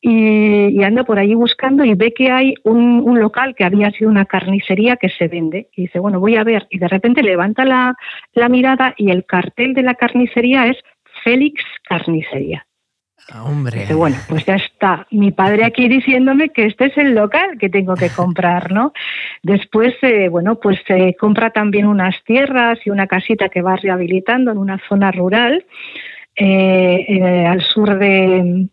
Y, 0.00 0.82
anda 0.82 1.04
por 1.04 1.18
allí 1.18 1.34
buscando 1.34 1.84
y 1.84 1.94
ve 1.94 2.14
que 2.14 2.30
hay 2.30 2.54
un, 2.62 3.02
un, 3.04 3.18
local 3.18 3.54
que 3.54 3.64
había 3.64 3.90
sido 3.90 4.08
una 4.08 4.24
carnicería 4.24 4.96
que 4.96 5.08
se 5.08 5.28
vende. 5.28 5.68
Y 5.74 5.82
dice, 5.82 5.98
bueno, 5.98 6.20
voy 6.20 6.36
a 6.36 6.44
ver. 6.44 6.66
Y 6.70 6.78
de 6.78 6.88
repente 6.88 7.22
levanta 7.22 7.64
la, 7.64 7.94
la 8.32 8.48
mirada 8.48 8.94
y 8.96 9.10
el 9.10 9.26
cartel 9.26 9.74
de 9.74 9.82
la 9.82 9.94
carnicería 9.94 10.68
es 10.68 10.78
Félix 11.24 11.62
Carnicería. 11.88 12.67
Hombre. 13.34 13.86
bueno, 13.94 14.16
pues 14.26 14.46
ya 14.46 14.54
está 14.54 15.06
mi 15.10 15.32
padre 15.32 15.64
aquí 15.64 15.86
diciéndome 15.86 16.48
que 16.48 16.64
este 16.64 16.86
es 16.86 16.96
el 16.96 17.14
local 17.14 17.58
que 17.58 17.68
tengo 17.68 17.94
que 17.94 18.08
comprar, 18.08 18.72
¿no? 18.72 18.94
Después, 19.42 19.94
eh, 20.00 20.28
bueno, 20.28 20.58
pues 20.58 20.78
se 20.86 21.14
compra 21.14 21.50
también 21.50 21.86
unas 21.86 22.16
tierras 22.24 22.78
y 22.86 22.90
una 22.90 23.06
casita 23.06 23.50
que 23.50 23.60
va 23.60 23.76
rehabilitando 23.76 24.50
en 24.50 24.56
una 24.56 24.80
zona 24.88 25.12
rural 25.12 25.66
eh, 26.36 27.04
eh, 27.06 27.46
al 27.46 27.60
sur 27.60 27.98
de, 27.98 28.68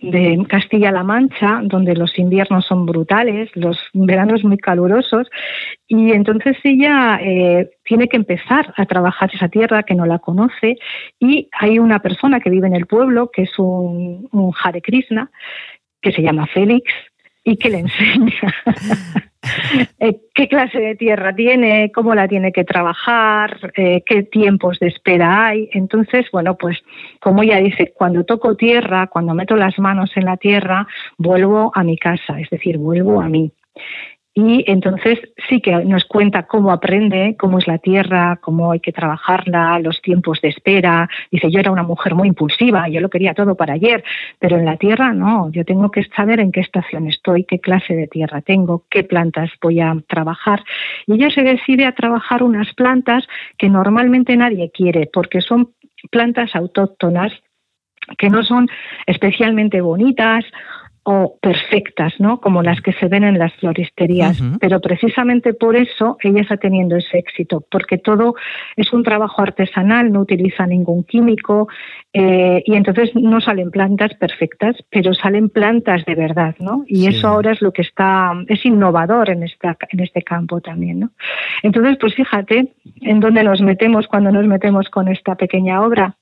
de 0.00 0.44
Castilla-La 0.48 1.02
Mancha, 1.02 1.60
donde 1.62 1.94
los 1.94 2.18
inviernos 2.18 2.66
son 2.66 2.86
brutales, 2.86 3.50
los 3.54 3.78
veranos 3.92 4.44
muy 4.44 4.58
calurosos, 4.58 5.28
y 5.86 6.12
entonces 6.12 6.56
ella 6.64 7.18
eh, 7.22 7.70
tiene 7.84 8.08
que 8.08 8.16
empezar 8.16 8.72
a 8.76 8.86
trabajar 8.86 9.30
esa 9.32 9.48
tierra 9.48 9.82
que 9.82 9.94
no 9.94 10.06
la 10.06 10.18
conoce, 10.18 10.78
y 11.18 11.48
hay 11.52 11.78
una 11.78 12.00
persona 12.00 12.40
que 12.40 12.50
vive 12.50 12.66
en 12.66 12.76
el 12.76 12.86
pueblo, 12.86 13.30
que 13.30 13.42
es 13.42 13.58
un, 13.58 14.28
un 14.32 14.52
Hare 14.62 14.82
Krishna, 14.82 15.30
que 16.00 16.12
se 16.12 16.22
llama 16.22 16.46
Félix, 16.46 16.92
y 17.48 17.56
que 17.56 17.70
le 17.70 17.78
enseña 17.78 18.54
Eh, 20.00 20.20
qué 20.34 20.48
clase 20.48 20.78
de 20.78 20.96
tierra 20.96 21.34
tiene, 21.34 21.90
cómo 21.92 22.14
la 22.14 22.28
tiene 22.28 22.52
que 22.52 22.64
trabajar, 22.64 23.72
eh, 23.76 24.02
qué 24.04 24.24
tiempos 24.24 24.78
de 24.78 24.88
espera 24.88 25.46
hay. 25.46 25.70
Entonces, 25.72 26.26
bueno, 26.32 26.56
pues 26.56 26.82
como 27.20 27.42
ella 27.42 27.58
dice, 27.58 27.92
cuando 27.96 28.24
toco 28.24 28.56
tierra, 28.56 29.06
cuando 29.06 29.34
meto 29.34 29.56
las 29.56 29.78
manos 29.78 30.10
en 30.16 30.24
la 30.24 30.36
tierra, 30.36 30.86
vuelvo 31.16 31.72
a 31.74 31.82
mi 31.82 31.96
casa, 31.96 32.38
es 32.40 32.50
decir, 32.50 32.78
vuelvo 32.78 33.20
a 33.20 33.28
mí. 33.28 33.52
Y 34.34 34.64
entonces 34.70 35.18
sí 35.48 35.60
que 35.60 35.72
nos 35.84 36.04
cuenta 36.04 36.44
cómo 36.44 36.70
aprende, 36.70 37.34
cómo 37.36 37.58
es 37.58 37.66
la 37.66 37.78
tierra, 37.78 38.38
cómo 38.40 38.70
hay 38.70 38.78
que 38.78 38.92
trabajarla, 38.92 39.80
los 39.80 40.00
tiempos 40.00 40.40
de 40.40 40.48
espera. 40.48 41.08
Dice, 41.30 41.50
yo 41.50 41.58
era 41.58 41.72
una 41.72 41.82
mujer 41.82 42.14
muy 42.14 42.28
impulsiva, 42.28 42.88
yo 42.88 43.00
lo 43.00 43.10
quería 43.10 43.34
todo 43.34 43.56
para 43.56 43.74
ayer, 43.74 44.04
pero 44.38 44.56
en 44.56 44.64
la 44.64 44.76
tierra 44.76 45.12
no, 45.12 45.50
yo 45.50 45.64
tengo 45.64 45.90
que 45.90 46.04
saber 46.04 46.38
en 46.38 46.52
qué 46.52 46.60
estación 46.60 47.08
estoy, 47.08 47.44
qué 47.44 47.58
clase 47.58 47.96
de 47.96 48.06
tierra 48.06 48.40
tengo, 48.40 48.84
qué 48.88 49.02
plantas 49.02 49.50
voy 49.60 49.80
a 49.80 49.96
trabajar. 50.06 50.62
Y 51.06 51.14
ella 51.14 51.30
se 51.30 51.42
decide 51.42 51.86
a 51.86 51.92
trabajar 51.92 52.44
unas 52.44 52.72
plantas 52.74 53.26
que 53.56 53.68
normalmente 53.68 54.36
nadie 54.36 54.70
quiere, 54.70 55.10
porque 55.12 55.40
son 55.40 55.72
plantas 56.12 56.54
autóctonas 56.54 57.32
que 58.16 58.30
no 58.30 58.42
son 58.42 58.68
especialmente 59.06 59.80
bonitas 59.80 60.44
o 61.10 61.38
perfectas, 61.40 62.12
¿no? 62.18 62.38
Como 62.38 62.62
las 62.62 62.82
que 62.82 62.92
se 62.92 63.08
ven 63.08 63.24
en 63.24 63.38
las 63.38 63.54
floristerías. 63.54 64.42
Pero 64.60 64.78
precisamente 64.78 65.54
por 65.54 65.74
eso 65.74 66.18
ella 66.22 66.42
está 66.42 66.58
teniendo 66.58 66.96
ese 66.96 67.16
éxito, 67.16 67.64
porque 67.70 67.96
todo 67.96 68.34
es 68.76 68.92
un 68.92 69.02
trabajo 69.04 69.40
artesanal, 69.40 70.12
no 70.12 70.20
utiliza 70.20 70.66
ningún 70.66 71.04
químico 71.04 71.66
eh, 72.12 72.62
y 72.62 72.74
entonces 72.74 73.14
no 73.14 73.40
salen 73.40 73.70
plantas 73.70 74.12
perfectas, 74.16 74.76
pero 74.90 75.14
salen 75.14 75.48
plantas 75.48 76.04
de 76.04 76.14
verdad, 76.14 76.54
¿no? 76.58 76.84
Y 76.86 77.06
eso 77.06 77.26
ahora 77.28 77.52
es 77.52 77.62
lo 77.62 77.72
que 77.72 77.80
está, 77.80 78.34
es 78.46 78.66
innovador 78.66 79.30
en, 79.30 79.44
esta, 79.44 79.78
en 79.88 80.00
este 80.00 80.20
campo 80.20 80.60
también, 80.60 81.00
¿no? 81.00 81.10
Entonces, 81.62 81.96
pues 81.98 82.14
fíjate 82.16 82.74
en 83.00 83.20
dónde 83.20 83.44
nos 83.44 83.62
metemos 83.62 84.06
cuando 84.08 84.30
nos 84.30 84.44
metemos 84.44 84.90
con 84.90 85.08
esta 85.08 85.36
pequeña 85.36 85.80
obra. 85.80 86.18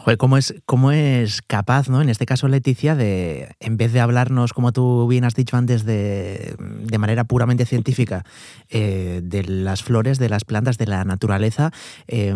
Joder, 0.00 0.16
¿cómo 0.16 0.38
es, 0.38 0.54
¿cómo 0.64 0.92
es 0.92 1.42
capaz, 1.42 1.88
¿no? 1.88 2.00
En 2.00 2.08
este 2.08 2.24
caso, 2.24 2.46
Leticia, 2.46 2.94
de, 2.94 3.56
en 3.58 3.76
vez 3.76 3.92
de 3.92 3.98
hablarnos, 3.98 4.52
como 4.52 4.72
tú 4.72 5.08
bien 5.08 5.24
has 5.24 5.34
dicho 5.34 5.56
antes, 5.56 5.84
de, 5.84 6.54
de 6.58 6.98
manera 6.98 7.24
puramente 7.24 7.66
científica, 7.66 8.24
eh, 8.68 9.20
de 9.24 9.42
las 9.42 9.82
flores, 9.82 10.20
de 10.20 10.28
las 10.28 10.44
plantas, 10.44 10.78
de 10.78 10.86
la 10.86 11.04
naturaleza, 11.04 11.72
eh, 12.06 12.32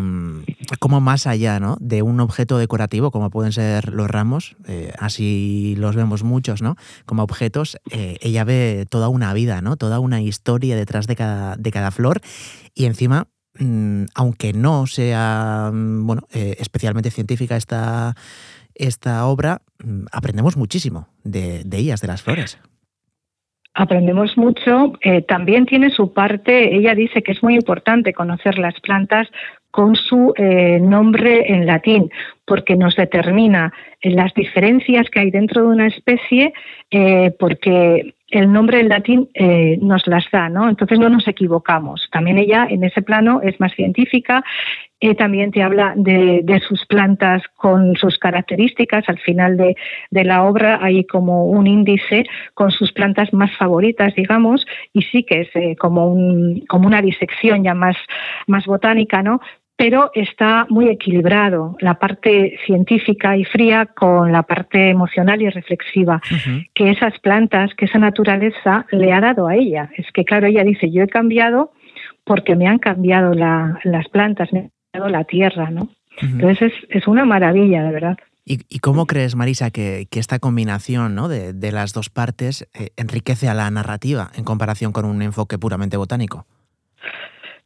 como 0.81 1.00
más 1.00 1.28
allá, 1.28 1.61
¿no? 1.61 1.76
De 1.81 2.02
un 2.02 2.19
objeto 2.19 2.59
decorativo, 2.59 3.12
como 3.12 3.31
pueden 3.31 3.52
ser 3.52 3.92
los 3.92 4.11
ramos, 4.11 4.57
eh, 4.66 4.92
así 4.99 5.76
los 5.78 5.95
vemos 5.95 6.25
muchos, 6.25 6.62
¿no? 6.62 6.75
Como 7.07 7.23
objetos, 7.23 7.78
ella 7.92 8.42
ve 8.42 8.87
toda 8.90 9.09
una 9.09 9.33
vida, 9.35 9.62
¿no? 9.62 9.76
Toda 9.76 10.00
una 10.00 10.21
historia 10.21 10.75
detrás 10.75 11.07
de 11.07 11.14
cada, 11.14 11.57
de 11.57 11.71
cada 11.71 11.92
flor 11.92 12.23
y 12.75 12.87
encima 12.87 13.28
aunque 14.14 14.52
no 14.52 14.87
sea 14.87 15.71
mm, 15.73 16.07
bueno, 16.07 16.23
eh, 16.33 16.57
especialmente 16.59 17.11
científica 17.11 17.57
esta, 17.57 18.14
esta 18.75 19.26
obra, 19.26 19.62
mm, 19.85 20.07
aprendemos 20.12 20.57
muchísimo 20.57 21.09
de, 21.25 21.64
ellas, 21.73 22.00
de 22.00 22.09
las 22.09 22.23
flores. 22.23 22.59
Aprendemos 23.75 24.37
mucho. 24.37 24.92
Eh, 25.00 25.23
también 25.23 25.64
tiene 25.64 25.90
su 25.90 26.12
parte, 26.12 26.75
ella 26.75 26.95
dice 26.95 27.23
que 27.23 27.33
es 27.33 27.42
muy 27.42 27.54
importante 27.54 28.12
conocer 28.12 28.59
las 28.59 28.78
plantas 28.81 29.28
con 29.71 29.97
su 29.97 30.35
eh, 30.37 30.78
nombre 30.81 31.50
en 31.50 31.64
latín, 31.64 32.11
porque 32.45 32.76
nos 32.76 32.95
determina 32.97 33.73
las 34.02 34.35
diferencias 34.35 35.09
que 35.09 35.21
hay 35.21 35.31
dentro 35.31 35.62
de 35.62 35.69
una 35.69 35.87
especie, 35.87 36.52
porque 37.38 38.14
el 38.33 38.51
nombre 38.51 38.81
en 38.81 38.89
latín 38.89 39.29
eh, 39.35 39.79
nos 39.81 40.07
las 40.07 40.25
da, 40.33 40.49
¿no? 40.49 40.69
Entonces 40.69 40.99
no 40.99 41.11
nos 41.11 41.29
equivocamos. 41.29 42.09
También 42.11 42.39
ella 42.39 42.67
en 42.69 42.83
ese 42.83 43.03
plano 43.03 43.41
es 43.43 43.61
más 43.61 43.73
científica, 43.75 44.43
eh, 45.01 45.15
también 45.15 45.51
te 45.51 45.62
habla 45.62 45.93
de, 45.97 46.62
sus 46.67 46.87
plantas 46.87 47.43
con 47.57 47.95
sus 47.97 48.19
características. 48.19 49.09
Al 49.09 49.19
final 49.19 49.57
de, 49.57 49.77
la 50.25 50.45
obra 50.45 50.79
hay 50.81 51.05
como 51.05 51.45
un 51.45 51.67
índice 51.67 52.25
con 52.55 52.71
sus 52.71 52.93
plantas 52.93 53.33
más 53.33 53.51
favoritas, 53.57 54.15
digamos, 54.15 54.65
y 54.93 55.03
sí 55.03 55.25
que 55.25 55.43
es 55.43 55.49
eh, 55.55 55.77
como, 55.77 56.07
un, 56.07 56.65
como 56.69 56.87
una 56.87 57.03
disección 57.03 57.65
ya 57.65 57.75
más, 57.75 57.97
más 58.47 58.65
botánica, 58.65 59.23
¿no? 59.23 59.41
Pero 59.83 60.12
está 60.15 60.65
muy 60.69 60.89
equilibrado 60.89 61.77
la 61.81 61.95
parte 61.95 62.57
científica 62.65 63.37
y 63.37 63.45
fría 63.45 63.87
con 63.87 64.31
la 64.31 64.45
parte 64.45 64.91
emocional 64.91 65.43
y 65.43 65.51
reflexiva 65.51 66.23
que 66.73 66.91
esas 66.93 67.19
plantas, 67.19 67.75
que 67.75 67.87
esa 67.87 67.99
naturaleza 67.99 68.87
le 68.93 69.12
ha 69.12 69.21
dado 69.21 69.49
a 69.49 69.57
ella. 69.57 69.91
Es 69.97 70.07
que, 70.12 70.25
claro, 70.25 70.47
ella 70.47 70.62
dice, 70.62 70.93
yo 70.93 71.03
he 71.03 71.09
cambiado 71.09 71.73
porque 72.23 72.55
me 72.55 72.69
han 72.69 72.79
cambiado 72.79 73.35
las 73.35 74.09
plantas, 74.12 74.53
me 74.53 74.61
ha 74.61 74.69
cambiado 74.93 75.19
la 75.19 75.25
tierra, 75.25 75.71
¿no? 75.71 75.89
Entonces 76.21 76.73
es, 76.89 77.09
una 77.09 77.25
maravilla, 77.25 77.83
de 77.83 77.91
verdad. 77.91 78.19
¿Y, 78.45 78.79
cómo 78.79 79.07
crees, 79.07 79.35
Marisa, 79.35 79.73
que, 79.73 80.07
esta 80.12 80.39
combinación 80.39 81.17
¿no? 81.17 81.27
de, 81.27 81.73
las 81.73 81.93
dos 81.93 82.09
partes 82.09 82.69
eh, 82.75 82.91
enriquece 82.97 83.49
a 83.49 83.55
la 83.55 83.69
narrativa 83.69 84.31
en 84.37 84.45
comparación 84.45 84.93
con 84.93 85.07
un 85.07 85.23
enfoque 85.23 85.59
puramente 85.59 85.97
botánico? 85.97 86.47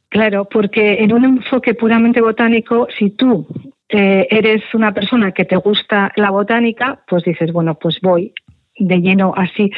Claro, 0.09 0.45
porque 0.45 1.03
en 1.03 1.13
un 1.13 1.25
enfoque 1.25 1.73
puramente 1.73 2.21
botánico, 2.21 2.87
si 2.97 3.09
tú 3.11 3.47
eh, 3.89 4.27
eres 4.29 4.63
una 4.73 4.93
persona 4.93 5.31
que 5.31 5.45
te 5.45 5.57
gusta 5.57 6.11
la 6.15 6.29
botánica, 6.29 7.01
pues 7.07 7.23
dices, 7.23 7.51
bueno, 7.51 7.75
pues 7.75 7.99
voy 8.01 8.33
de 8.77 9.01
lleno 9.01 9.33
así. 9.35 9.71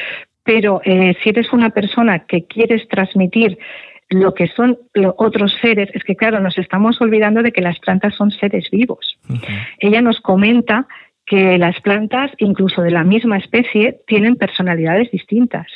Pero 0.44 0.82
eh, 0.84 1.16
si 1.22 1.30
eres 1.30 1.52
una 1.52 1.72
persona 1.72 2.20
que 2.26 2.46
quieres 2.46 2.88
transmitir 2.88 3.58
lo 4.10 4.34
que 4.34 4.48
son 4.48 4.80
los 4.94 5.14
otros 5.18 5.56
seres, 5.62 5.90
es 5.94 6.04
que 6.04 6.16
claro, 6.16 6.40
nos 6.40 6.58
estamos 6.58 7.00
olvidando 7.02 7.44
de 7.44 7.52
que 7.52 7.62
las 7.62 7.80
plantas 7.80 8.16
son 8.16 8.32
seres 8.32 8.70
vivos. 8.72 9.20
Ella 9.78 10.02
nos 10.02 10.20
comenta 10.20 10.88
que 11.26 11.60
las 11.60 11.80
plantas, 11.82 12.32
incluso 12.40 12.82
de 12.82 12.90
la 12.90 13.04
misma 13.04 13.38
especie, 13.38 14.02
tienen 14.08 14.36
personalidades 14.36 15.12
distintas. 15.12 15.68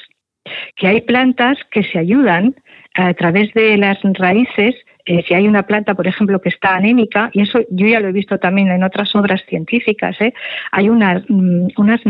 Que 0.76 0.88
hay 0.88 1.02
plantas 1.02 1.58
que 1.72 1.84
se 1.84 2.00
ayudan 2.00 2.56
a 2.96 3.14
través 3.14 3.54
de 3.54 3.78
las 3.78 4.00
raíces 4.04 4.76
eh, 5.06 5.24
si 5.28 5.34
hay 5.34 5.48
una 5.48 5.64
planta, 5.64 5.96
por 5.96 6.08
ejemplo, 6.08 6.40
que 6.40 6.50
está 6.50 6.76
anémica, 6.76 7.30
y 7.34 7.42
eso 7.42 7.60
yo 7.70 7.88
ya 7.88 8.00
lo 8.00 8.08
he 8.08 8.14
visto 8.14 8.38
también 8.40 8.70
en 8.70 8.84
otras 8.84 9.14
obras 9.16 9.44
científicas, 9.48 10.20
¿eh? 10.22 10.34
hay 10.72 10.90
una, 10.90 11.24
mm, 11.28 11.72
unas 11.78 12.02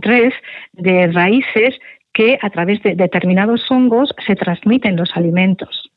redes 0.00 0.34
de 0.72 1.08
raíces 1.08 1.78
que 2.12 2.38
a 2.40 2.50
través 2.50 2.82
de 2.82 2.94
determinados 2.94 3.70
hongos 3.70 4.14
se 4.26 4.34
transmiten 4.34 4.96
los 4.96 5.14
alimentos. 5.14 5.90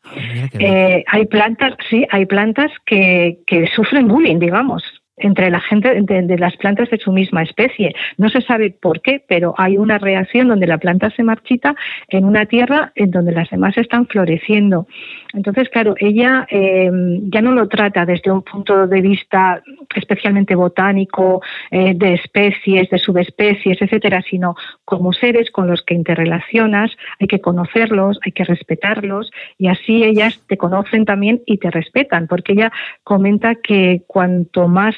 Eh, 0.59 1.03
hay 1.07 1.25
plantas, 1.25 1.75
sí, 1.89 2.05
hay 2.11 2.25
plantas 2.25 2.71
que, 2.85 3.39
que 3.47 3.67
sufren 3.67 4.07
bullying, 4.07 4.39
digamos, 4.39 5.00
entre 5.17 5.49
la 5.49 5.59
gente 5.59 6.01
de, 6.01 6.37
las 6.37 6.55
plantas 6.57 6.89
de 6.89 6.97
su 6.97 7.11
misma 7.11 7.43
especie. 7.43 7.93
No 8.17 8.29
se 8.29 8.41
sabe 8.41 8.71
por 8.71 9.01
qué, 9.01 9.23
pero 9.27 9.53
hay 9.57 9.77
una 9.77 9.97
reacción 9.97 10.47
donde 10.47 10.67
la 10.67 10.77
planta 10.77 11.09
se 11.11 11.23
marchita 11.23 11.75
en 12.07 12.25
una 12.25 12.45
tierra 12.45 12.91
en 12.95 13.11
donde 13.11 13.31
las 13.31 13.49
demás 13.49 13.77
están 13.77 14.07
floreciendo. 14.07 14.87
Entonces, 15.33 15.69
claro, 15.69 15.95
ella 15.97 16.47
eh, 16.49 16.89
ya 17.23 17.41
no 17.41 17.51
lo 17.51 17.67
trata 17.67 18.05
desde 18.05 18.31
un 18.31 18.41
punto 18.41 18.87
de 18.87 19.01
vista 19.01 19.61
especialmente 19.95 20.55
botánico, 20.55 21.41
eh, 21.69 21.93
de 21.95 22.13
especies, 22.13 22.89
de 22.89 22.97
subespecies, 22.97 23.81
etcétera, 23.81 24.21
sino 24.21 24.55
como 24.85 25.13
seres 25.13 25.51
con 25.51 25.67
los 25.67 25.83
que 25.83 25.93
interrelacionas, 25.93 26.91
hay 27.19 27.27
que 27.27 27.41
conocerlos, 27.41 28.19
hay 28.25 28.31
que 28.31 28.43
respetarlos 28.43 29.31
y 29.57 29.67
así 29.67 30.03
ellas 30.03 30.41
te 30.47 30.57
conocen 30.57 31.05
también 31.05 31.41
y 31.45 31.57
te 31.57 31.71
respetan, 31.71 32.27
porque 32.27 32.53
ella 32.53 32.71
comenta 33.03 33.55
que 33.55 34.03
cuanto 34.07 34.67
más 34.67 34.95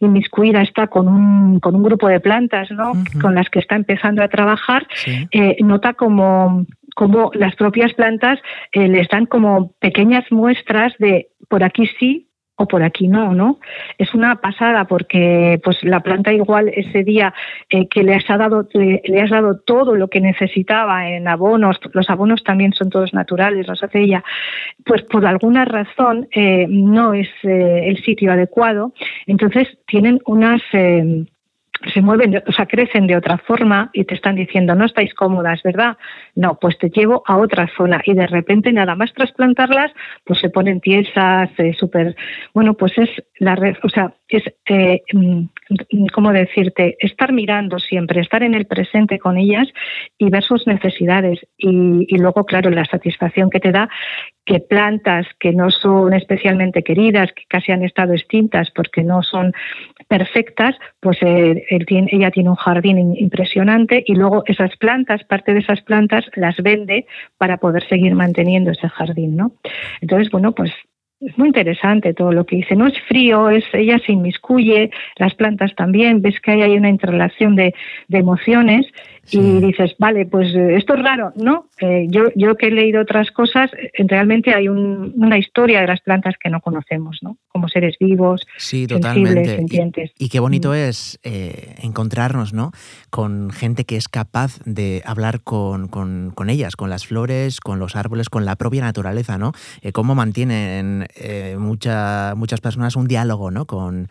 inmiscuida 0.00 0.62
está 0.62 0.86
con 0.86 1.08
un, 1.08 1.60
con 1.60 1.74
un 1.74 1.82
grupo 1.82 2.08
de 2.08 2.20
plantas 2.20 2.70
¿no? 2.70 2.92
con 3.20 3.34
las 3.34 3.48
que 3.48 3.58
está 3.58 3.76
empezando 3.76 4.22
a 4.22 4.28
trabajar, 4.28 4.86
eh, 5.30 5.56
nota 5.60 5.94
como 5.94 6.66
como 6.94 7.32
las 7.34 7.56
propias 7.56 7.92
plantas 7.94 8.38
eh, 8.72 8.88
les 8.88 9.08
dan 9.08 9.26
como 9.26 9.72
pequeñas 9.80 10.30
muestras 10.30 10.94
de 10.98 11.28
por 11.48 11.64
aquí 11.64 11.88
sí, 11.98 12.28
o 12.56 12.66
por 12.66 12.82
aquí 12.82 13.08
no, 13.08 13.34
¿no? 13.34 13.58
Es 13.98 14.14
una 14.14 14.36
pasada 14.36 14.84
porque 14.84 15.60
pues 15.64 15.82
la 15.82 16.00
planta 16.00 16.32
igual 16.32 16.68
ese 16.68 17.02
día 17.02 17.34
eh, 17.68 17.88
que 17.88 18.04
le 18.04 18.14
has 18.14 18.26
dado 18.26 18.68
le, 18.72 19.20
has 19.20 19.30
dado 19.30 19.58
todo 19.58 19.96
lo 19.96 20.08
que 20.08 20.20
necesitaba 20.20 21.08
en 21.08 21.26
abonos, 21.26 21.80
los 21.92 22.08
abonos 22.10 22.44
también 22.44 22.72
son 22.72 22.90
todos 22.90 23.12
naturales, 23.12 23.66
los 23.66 23.82
hace 23.82 24.00
ella, 24.00 24.22
pues 24.84 25.02
por 25.02 25.26
alguna 25.26 25.64
razón 25.64 26.28
eh, 26.32 26.66
no 26.68 27.14
es 27.14 27.28
eh, 27.42 27.88
el 27.88 28.02
sitio 28.04 28.32
adecuado, 28.32 28.92
entonces 29.26 29.76
tienen 29.86 30.20
unas 30.26 30.62
se 31.92 32.00
mueven, 32.00 32.42
o 32.46 32.52
sea, 32.52 32.66
crecen 32.66 33.06
de 33.06 33.16
otra 33.16 33.38
forma 33.38 33.90
y 33.92 34.04
te 34.04 34.14
están 34.14 34.36
diciendo, 34.36 34.74
no 34.74 34.84
estáis 34.84 35.14
cómodas, 35.14 35.62
¿verdad? 35.62 35.96
No, 36.34 36.58
pues 36.60 36.78
te 36.78 36.90
llevo 36.90 37.22
a 37.26 37.36
otra 37.36 37.68
zona 37.76 38.00
y 38.04 38.14
de 38.14 38.26
repente 38.26 38.72
nada 38.72 38.94
más 38.94 39.12
trasplantarlas, 39.12 39.92
pues 40.24 40.40
se 40.40 40.50
ponen 40.50 40.80
tiesas, 40.80 41.50
eh, 41.58 41.74
súper, 41.78 42.16
bueno, 42.52 42.74
pues 42.74 42.96
es 42.98 43.10
la 43.38 43.54
red, 43.54 43.76
o 43.82 43.88
sea, 43.88 44.14
es, 44.28 44.42
eh, 44.66 45.02
mm, 45.12 45.44
¿cómo 46.12 46.32
decirte? 46.32 46.96
Estar 46.98 47.32
mirando 47.32 47.78
siempre, 47.78 48.20
estar 48.20 48.42
en 48.42 48.54
el 48.54 48.66
presente 48.66 49.18
con 49.18 49.36
ellas 49.36 49.68
y 50.18 50.30
ver 50.30 50.42
sus 50.42 50.66
necesidades 50.66 51.46
y, 51.56 52.06
y 52.08 52.18
luego, 52.18 52.44
claro, 52.44 52.70
la 52.70 52.84
satisfacción 52.84 53.50
que 53.50 53.60
te 53.60 53.72
da 53.72 53.88
que 54.44 54.60
plantas 54.60 55.26
que 55.38 55.52
no 55.52 55.70
son 55.70 56.12
especialmente 56.12 56.82
queridas, 56.82 57.32
que 57.32 57.44
casi 57.48 57.72
han 57.72 57.82
estado 57.82 58.12
extintas 58.12 58.70
porque 58.70 59.02
no 59.02 59.22
son 59.22 59.52
perfectas, 60.08 60.76
pues 61.00 61.18
eh, 61.22 61.64
ella 61.68 62.30
tiene 62.30 62.50
un 62.50 62.56
jardín 62.56 63.14
impresionante 63.16 64.02
y 64.06 64.14
luego 64.14 64.44
esas 64.46 64.76
plantas, 64.76 65.24
parte 65.24 65.54
de 65.54 65.60
esas 65.60 65.82
plantas 65.82 66.24
las 66.34 66.56
vende 66.58 67.06
para 67.38 67.58
poder 67.58 67.86
seguir 67.88 68.14
manteniendo 68.14 68.70
ese 68.70 68.88
jardín, 68.88 69.36
¿no? 69.36 69.52
Entonces, 70.00 70.30
bueno, 70.30 70.52
pues 70.52 70.72
es 71.20 71.38
muy 71.38 71.48
interesante 71.48 72.12
todo 72.12 72.32
lo 72.32 72.44
que 72.44 72.56
dice. 72.56 72.76
No 72.76 72.86
es 72.86 73.00
frío, 73.02 73.48
es 73.48 73.64
ella 73.72 73.98
se 74.04 74.12
inmiscuye, 74.12 74.90
las 75.16 75.34
plantas 75.34 75.74
también, 75.74 76.20
ves 76.20 76.40
que 76.40 76.52
ahí 76.52 76.62
hay 76.62 76.76
una 76.76 76.90
interrelación 76.90 77.56
de, 77.56 77.74
de 78.08 78.18
emociones 78.18 78.86
y 79.30 79.60
dices, 79.60 79.94
vale, 79.98 80.26
pues 80.26 80.54
eh, 80.54 80.76
esto 80.76 80.94
es 80.94 81.02
raro, 81.02 81.32
¿no? 81.36 81.68
Eh, 81.80 82.06
yo, 82.08 82.24
yo 82.34 82.56
que 82.56 82.68
he 82.68 82.70
leído 82.70 83.02
otras 83.02 83.30
cosas, 83.30 83.70
eh, 83.74 83.90
realmente 84.06 84.54
hay 84.54 84.68
una 84.68 85.38
historia 85.38 85.80
de 85.80 85.86
las 85.86 86.00
plantas 86.00 86.34
que 86.38 86.50
no 86.50 86.60
conocemos, 86.60 87.18
¿no? 87.22 87.38
Como 87.48 87.68
seres 87.68 87.96
vivos, 87.98 88.46
sí, 88.58 88.86
totalmente. 88.86 89.56
sensibles, 89.56 90.12
Y, 90.18 90.28
qué 90.28 90.40
bonito 90.40 90.70
mm. 90.70 90.74
es 90.74 91.18
encontrarnos, 91.82 92.52
¿no? 92.52 92.72
Con 93.10 93.50
gente 93.50 93.84
que 93.84 93.96
es 93.96 94.08
capaz 94.08 94.58
de 94.64 95.02
hablar 95.04 95.40
con, 95.42 95.88
con, 95.88 96.32
con, 96.34 96.50
ellas, 96.50 96.76
con 96.76 96.90
las 96.90 97.06
flores, 97.06 97.60
con 97.60 97.78
los 97.78 97.96
árboles, 97.96 98.28
con 98.28 98.44
la 98.44 98.56
propia 98.56 98.82
naturaleza, 98.82 99.38
¿no? 99.38 99.52
cómo 99.92 100.14
mantienen 100.14 101.06
mucha, 101.58 102.34
muchas 102.36 102.60
personas 102.60 102.96
un 102.96 103.06
diálogo, 103.06 103.50
¿no? 103.50 103.66
Con, 103.66 104.08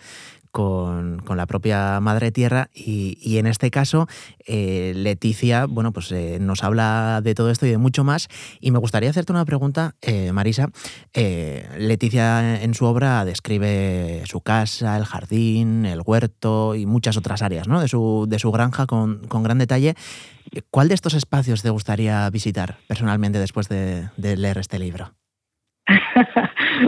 con, 0.54 1.24
la 1.36 1.48
propia 1.48 2.00
Madre 2.00 2.32
Tierra 2.32 2.70
y, 2.76 3.38
en 3.38 3.48
este 3.48 3.72
caso 3.72 4.08
eh, 4.46 4.94
Leticia, 4.96 5.66
bueno, 5.66 5.92
pues 5.92 6.12
eh, 6.12 6.38
nos 6.40 6.64
habla 6.64 7.22
de 7.24 7.34
todo 7.34 7.50
esto 7.50 7.66
y 7.66 7.72
de 7.72 7.80
mucho 7.80 8.04
más 8.04 8.30
y 8.62 8.70
me 8.70 8.78
gustaría 8.78 9.10
hacerte 9.10 9.34
una 9.34 9.46
pregunta, 9.46 9.96
eh, 10.02 10.32
Marisa. 10.32 10.70
Leticia 11.14 12.62
en 12.62 12.76
su 12.76 12.86
obra 12.86 13.26
describe 13.26 14.22
su 14.26 14.42
casa, 14.42 14.96
el 14.96 15.06
jardín, 15.06 15.88
el 15.88 16.04
huerto 16.06 16.76
y 16.76 16.86
muchas 16.86 17.18
otras 17.18 17.42
áreas 17.42 17.68
¿no? 17.68 17.82
de, 17.82 17.88
su, 17.88 18.28
de 18.30 18.38
su 18.38 18.52
granja 18.52 18.86
con, 18.86 19.22
gran 19.28 19.58
detalle. 19.58 19.96
¿Cuál 20.70 20.88
de 20.88 20.94
estos 20.94 21.16
espacios 21.16 21.64
te 21.64 21.72
gustaría 21.72 22.30
visitar 22.30 22.78
personalmente 22.88 23.40
después 23.40 23.70
de 23.70 24.08
leer 24.18 24.60
este 24.60 24.78
libro? 24.78 25.16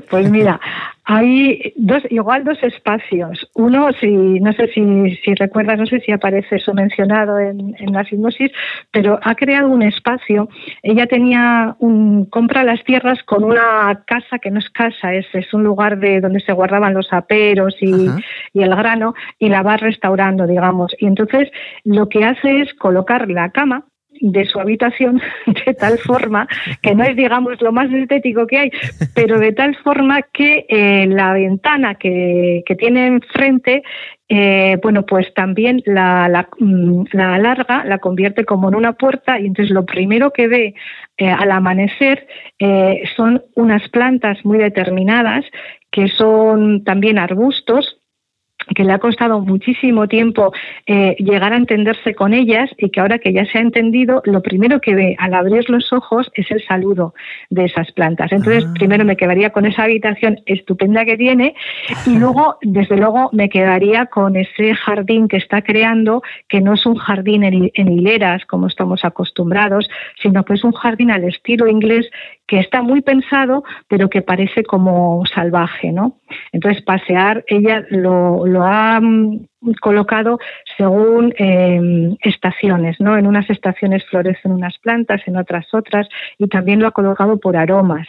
pues 0.09 0.29
mira, 0.29 0.59
hay 1.03 1.73
dos, 1.75 2.01
igual 2.09 2.43
dos 2.43 2.61
espacios. 2.63 3.47
Uno, 3.53 3.91
si 3.99 4.07
no 4.39 4.51
sé 4.53 4.67
si, 4.69 5.15
si 5.17 5.35
recuerdas, 5.35 5.77
no 5.77 5.85
sé 5.85 5.99
si 5.99 6.11
aparece 6.11 6.55
eso 6.55 6.73
mencionado 6.73 7.37
en, 7.39 7.75
en, 7.77 7.93
la 7.93 8.05
hipnosis, 8.09 8.51
pero 8.91 9.19
ha 9.21 9.35
creado 9.35 9.69
un 9.69 9.83
espacio. 9.83 10.49
Ella 10.81 11.05
tenía 11.05 11.75
un 11.79 12.25
compra 12.25 12.63
las 12.63 12.83
tierras 12.83 13.21
con 13.23 13.43
una 13.43 14.03
casa 14.07 14.39
que 14.39 14.49
no 14.49 14.59
es 14.59 14.69
casa, 14.71 15.13
es, 15.13 15.27
es 15.33 15.53
un 15.53 15.63
lugar 15.63 15.99
de 15.99 16.21
donde 16.21 16.39
se 16.39 16.53
guardaban 16.53 16.95
los 16.95 17.13
aperos 17.13 17.75
y, 17.81 18.09
y 18.53 18.63
el 18.63 18.75
grano 18.75 19.13
y 19.37 19.49
la 19.49 19.61
va 19.61 19.77
restaurando, 19.77 20.47
digamos. 20.47 20.95
Y 20.99 21.05
entonces 21.05 21.51
lo 21.83 22.09
que 22.09 22.25
hace 22.25 22.61
es 22.61 22.73
colocar 22.73 23.29
la 23.29 23.51
cama 23.51 23.85
de 24.21 24.45
su 24.45 24.59
habitación 24.59 25.21
de 25.65 25.73
tal 25.73 25.97
forma 25.99 26.47
que 26.81 26.95
no 26.95 27.03
es, 27.03 27.15
digamos, 27.15 27.61
lo 27.61 27.71
más 27.71 27.91
estético 27.91 28.47
que 28.47 28.57
hay, 28.57 28.71
pero 29.13 29.39
de 29.39 29.51
tal 29.53 29.75
forma 29.77 30.21
que 30.21 30.65
eh, 30.69 31.05
la 31.07 31.33
ventana 31.33 31.95
que, 31.95 32.63
que, 32.65 32.75
tiene 32.75 33.07
enfrente, 33.07 33.83
eh, 34.29 34.77
bueno, 34.81 35.05
pues 35.05 35.33
también 35.33 35.81
la, 35.85 36.27
la, 36.29 36.49
mm, 36.59 37.05
la, 37.11 37.35
alarga, 37.35 37.83
la 37.85 37.99
convierte 37.99 38.45
como 38.45 38.69
en 38.69 38.75
una 38.75 38.93
puerta 38.93 39.39
y 39.39 39.47
entonces 39.47 39.73
lo 39.73 39.85
primero 39.85 40.31
que 40.31 40.47
ve 40.47 40.75
eh, 41.17 41.29
al 41.29 41.51
amanecer 41.51 42.27
son 43.15 43.43
unas 43.55 43.87
plantas 43.89 44.43
muy 44.43 44.57
determinadas 44.57 45.45
que 45.91 46.07
son 46.07 46.83
también 46.83 47.17
arbustos 47.17 48.01
que 48.73 48.83
le 48.83 48.93
ha 48.93 48.99
costado 48.99 49.39
muchísimo 49.41 50.07
tiempo 50.07 50.53
eh, 50.85 51.15
llegar 51.19 51.53
a 51.53 51.57
entenderse 51.57 52.15
con 52.15 52.33
ellas 52.33 52.69
y 52.77 52.89
que 52.89 52.99
ahora 52.99 53.19
que 53.19 53.33
ya 53.33 53.45
se 53.45 53.59
ha 53.59 53.61
entendido, 53.61 54.21
lo 54.25 54.41
primero 54.41 54.81
que 54.81 54.95
ve 54.95 55.15
al 55.19 55.33
abrir 55.33 55.69
los 55.69 55.93
ojos 55.93 56.31
es 56.33 56.49
el 56.51 56.63
saludo 56.65 57.13
de 57.49 57.65
esas 57.65 57.91
plantas. 57.91 58.31
Entonces, 58.31 58.65
ah. 58.67 58.73
primero 58.73 59.05
me 59.05 59.17
quedaría 59.17 59.51
con 59.51 59.65
esa 59.65 59.83
habitación 59.83 60.39
estupenda 60.45 61.05
que 61.05 61.17
tiene 61.17 61.55
y 62.05 62.17
luego, 62.17 62.57
desde 62.61 62.97
luego, 62.97 63.29
me 63.33 63.49
quedaría 63.49 64.07
con 64.07 64.35
ese 64.35 64.73
jardín 64.73 65.27
que 65.27 65.37
está 65.37 65.61
creando, 65.61 66.23
que 66.47 66.61
no 66.61 66.73
es 66.73 66.85
un 66.85 66.95
jardín 66.95 67.43
en, 67.43 67.71
en 67.73 67.91
hileras 67.91 68.45
como 68.45 68.67
estamos 68.67 69.05
acostumbrados, 69.05 69.89
sino 70.21 70.43
que 70.43 70.53
es 70.53 70.63
un 70.63 70.71
jardín 70.71 71.11
al 71.11 71.23
estilo 71.23 71.67
inglés 71.67 72.09
que 72.47 72.59
está 72.59 72.81
muy 72.81 73.01
pensado, 73.01 73.63
pero 73.87 74.09
que 74.09 74.21
parece 74.21 74.63
como 74.63 75.23
salvaje, 75.25 75.91
¿no? 75.91 76.19
Entonces, 76.51 76.83
pasear, 76.83 77.43
ella 77.47 77.85
lo, 77.89 78.45
lo 78.45 78.63
ha 78.63 78.99
mm, 79.01 79.47
colocado 79.81 80.39
según 80.77 81.33
em, 81.37 82.15
estaciones, 82.21 82.99
¿no? 82.99 83.17
En 83.17 83.25
unas 83.25 83.49
estaciones 83.49 84.05
florecen 84.05 84.51
unas 84.51 84.77
plantas, 84.77 85.21
en 85.25 85.37
otras 85.37 85.73
otras, 85.73 86.07
y 86.37 86.47
también 86.47 86.79
lo 86.79 86.87
ha 86.87 86.91
colocado 86.91 87.39
por 87.39 87.57
aromas. 87.57 88.07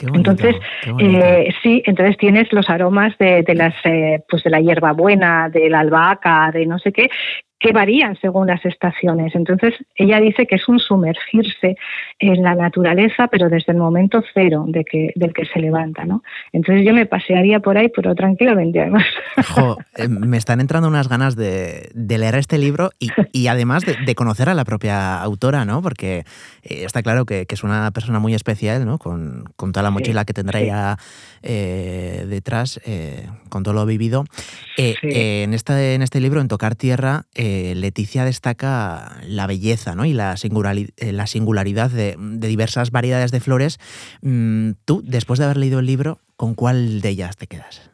entonces, 0.00 0.56
eh, 0.98 1.54
sí, 1.62 1.82
entonces 1.86 2.16
tienes 2.16 2.52
los 2.52 2.68
aromas 2.68 3.16
de, 3.18 3.44
de 3.44 3.54
las, 3.54 3.74
eh, 3.84 4.24
pues 4.28 4.42
de 4.42 4.50
la 4.50 4.60
hierbabuena, 4.60 5.48
de 5.48 5.70
la 5.70 5.80
albahaca, 5.80 6.50
de 6.52 6.66
no 6.66 6.80
sé 6.80 6.92
qué, 6.92 7.08
que 7.64 7.72
varían 7.72 8.14
según 8.20 8.46
las 8.46 8.62
estaciones. 8.66 9.34
Entonces, 9.34 9.72
ella 9.96 10.20
dice 10.20 10.46
que 10.46 10.56
es 10.56 10.68
un 10.68 10.78
sumergirse 10.78 11.78
en 12.18 12.42
la 12.42 12.54
naturaleza, 12.54 13.28
pero 13.28 13.48
desde 13.48 13.72
el 13.72 13.78
momento 13.78 14.22
cero 14.34 14.66
de 14.68 14.84
que, 14.84 15.12
del 15.14 15.32
que 15.32 15.46
se 15.46 15.60
levanta. 15.60 16.04
¿no? 16.04 16.22
Entonces, 16.52 16.84
yo 16.84 16.92
me 16.92 17.06
pasearía 17.06 17.60
por 17.60 17.78
ahí, 17.78 17.88
pero 17.88 18.14
tranquilamente 18.14 18.80
además. 18.80 19.06
Eh, 19.96 20.08
me 20.08 20.36
están 20.36 20.60
entrando 20.60 20.88
unas 20.88 21.08
ganas 21.08 21.36
de, 21.36 21.90
leer 21.94 22.34
este 22.34 22.58
libro 22.58 22.90
y, 22.98 23.46
además 23.46 23.84
de, 23.84 24.14
conocer 24.14 24.48
a 24.48 24.54
la 24.54 24.64
propia 24.64 25.22
autora, 25.22 25.64
¿no? 25.64 25.82
porque 25.82 26.24
eh, 26.62 26.82
está 26.84 27.02
claro 27.02 27.24
que, 27.24 27.46
es 27.48 27.62
una 27.62 27.90
persona 27.92 28.18
muy 28.18 28.34
especial, 28.34 28.84
¿no? 28.84 28.98
con, 28.98 29.44
toda 29.56 29.82
la 29.82 29.90
mochila 29.90 30.24
que 30.24 30.32
tendrá 30.32 30.60
ya 30.60 30.96
eh, 31.42 32.24
detrás, 32.28 32.80
con 33.48 33.62
todo 33.62 33.74
lo 33.74 33.86
vivido. 33.86 34.24
en, 34.76 35.54
este, 35.54 35.94
en 35.94 36.02
este 36.02 36.20
libro, 36.20 36.40
en 36.40 36.48
Tocar 36.48 36.74
Tierra, 36.74 37.26
Leticia 37.74 38.24
destaca 38.24 39.18
la 39.26 39.46
belleza 39.46 39.94
¿no? 39.94 40.04
y 40.04 40.12
la, 40.12 40.34
eh, 40.34 41.12
la 41.12 41.26
singularidad 41.26 41.90
de, 41.90 42.16
diversas 42.18 42.90
variedades 42.90 43.30
de 43.30 43.40
flores. 43.40 43.78
Mm, 44.22 44.72
tú, 44.84 45.02
después 45.04 45.38
de 45.38 45.46
haber 45.46 45.56
leído 45.56 45.78
el 45.80 45.86
libro, 45.86 46.18
¿con 46.36 46.54
cuál 46.54 47.00
de 47.00 47.08
ellas 47.10 47.36
te 47.36 47.46
quedas? 47.46 47.90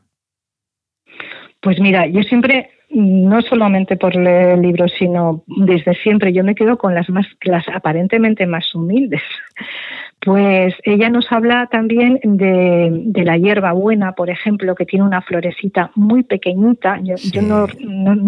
Pues 1.60 1.78
mira, 1.80 2.06
yo 2.06 2.22
siempre, 2.22 2.70
no 2.90 3.42
solamente 3.42 3.96
por 3.96 4.16
leer 4.16 4.50
el 4.50 4.62
libro, 4.62 4.88
sino 4.88 5.44
desde 5.46 5.94
siempre, 5.94 6.32
yo 6.32 6.42
me 6.42 6.54
quedo 6.54 6.78
con 6.78 6.94
las 6.94 7.08
más, 7.10 7.26
las 7.42 7.68
aparentemente 7.68 8.46
más 8.46 8.74
humildes. 8.74 9.22
Pues 10.20 10.74
ella 10.82 11.08
nos 11.08 11.32
habla 11.32 11.66
también 11.68 12.20
de, 12.22 13.24
la 13.24 13.38
hierba 13.38 13.72
buena, 13.72 14.12
por 14.12 14.28
ejemplo, 14.28 14.74
que 14.74 14.84
tiene 14.84 15.06
una 15.06 15.22
florecita 15.22 15.92
muy 15.94 16.24
pequeñita. 16.24 17.00
Yo, 17.02 17.14
no, 17.40 17.66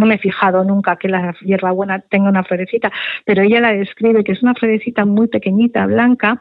me 0.06 0.14
he 0.14 0.18
fijado 0.18 0.64
nunca 0.64 0.96
que 0.96 1.08
la 1.08 1.34
hierba 1.42 1.70
buena 1.72 2.00
tenga 2.00 2.30
una 2.30 2.44
florecita, 2.44 2.90
pero 3.26 3.42
ella 3.42 3.60
la 3.60 3.74
describe 3.74 4.24
que 4.24 4.32
es 4.32 4.42
una 4.42 4.54
florecita 4.54 5.04
muy 5.04 5.28
pequeñita, 5.28 5.84
blanca, 5.84 6.40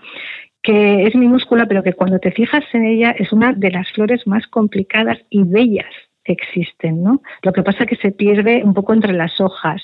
que 0.62 1.06
es 1.06 1.16
minúscula, 1.16 1.66
pero 1.66 1.84
que 1.84 1.94
cuando 1.94 2.20
te 2.20 2.32
fijas 2.32 2.64
en 2.72 2.86
ella 2.86 3.12
es 3.12 3.34
una 3.34 3.52
de 3.52 3.72
las 3.72 3.92
flores 3.92 4.26
más 4.28 4.48
complicadas 4.48 5.18
y 5.30 5.44
bellas 5.44 5.92
que 6.24 6.32
existen, 6.32 7.04
¿no? 7.04 7.22
Lo 7.42 7.52
que 7.52 7.64
pasa 7.64 7.84
es 7.84 7.90
que 7.90 7.96
se 7.98 8.12
pierde 8.12 8.64
un 8.64 8.74
poco 8.74 8.94
entre 8.94 9.12
las 9.12 9.42
hojas. 9.42 9.84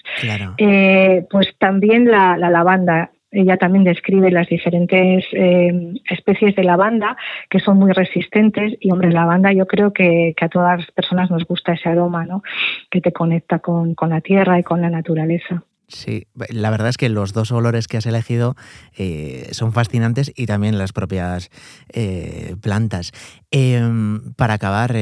Eh, 0.58 1.26
pues 1.30 1.56
también 1.58 2.10
la, 2.10 2.38
la 2.38 2.50
lavanda 2.50 3.12
ella 3.32 3.58
también 3.58 3.84
describe 3.84 4.32
las 4.32 4.48
diferentes 4.48 5.26
eh, 5.34 5.94
especies 6.10 6.56
de 6.56 6.63
lavanda 6.63 7.18
que 7.50 7.60
son 7.60 7.78
muy 7.78 7.92
resistentes 7.92 8.74
y 8.80 8.92
hombre, 8.92 9.12
la 9.12 9.22
lavanda 9.22 9.52
yo 9.52 9.68
creo 9.68 9.92
que, 9.92 10.34
a 10.40 10.50
todas 10.50 10.80
las 10.80 10.92
personas 10.92 11.30
nos 11.30 11.46
gusta 11.46 11.74
ese 11.74 11.90
aroma, 11.90 12.26
¿no? 12.26 12.42
Que 12.90 13.02
te 13.02 13.12
conecta 13.12 13.60
con, 13.60 13.96
la 14.08 14.22
tierra 14.22 14.60
y 14.60 14.63
con 14.63 14.82
la 14.82 14.90
naturaleza. 14.90 15.63
Sí, 15.90 16.28
la 16.50 16.70
verdad 16.70 16.90
es 16.90 16.98
que 16.98 17.10
los 17.10 17.34
dos 17.34 17.52
olores 17.52 17.88
que 17.88 17.98
has 17.98 18.06
elegido 18.06 18.56
eh, 18.98 19.48
son 19.52 19.72
fascinantes 19.72 20.32
y 20.36 20.46
también 20.46 20.78
las 20.78 20.94
propias 20.94 21.50
eh, 21.94 22.56
plantas. 22.62 23.12
Em, 23.52 24.34
para 24.34 24.56
acabar, 24.56 24.94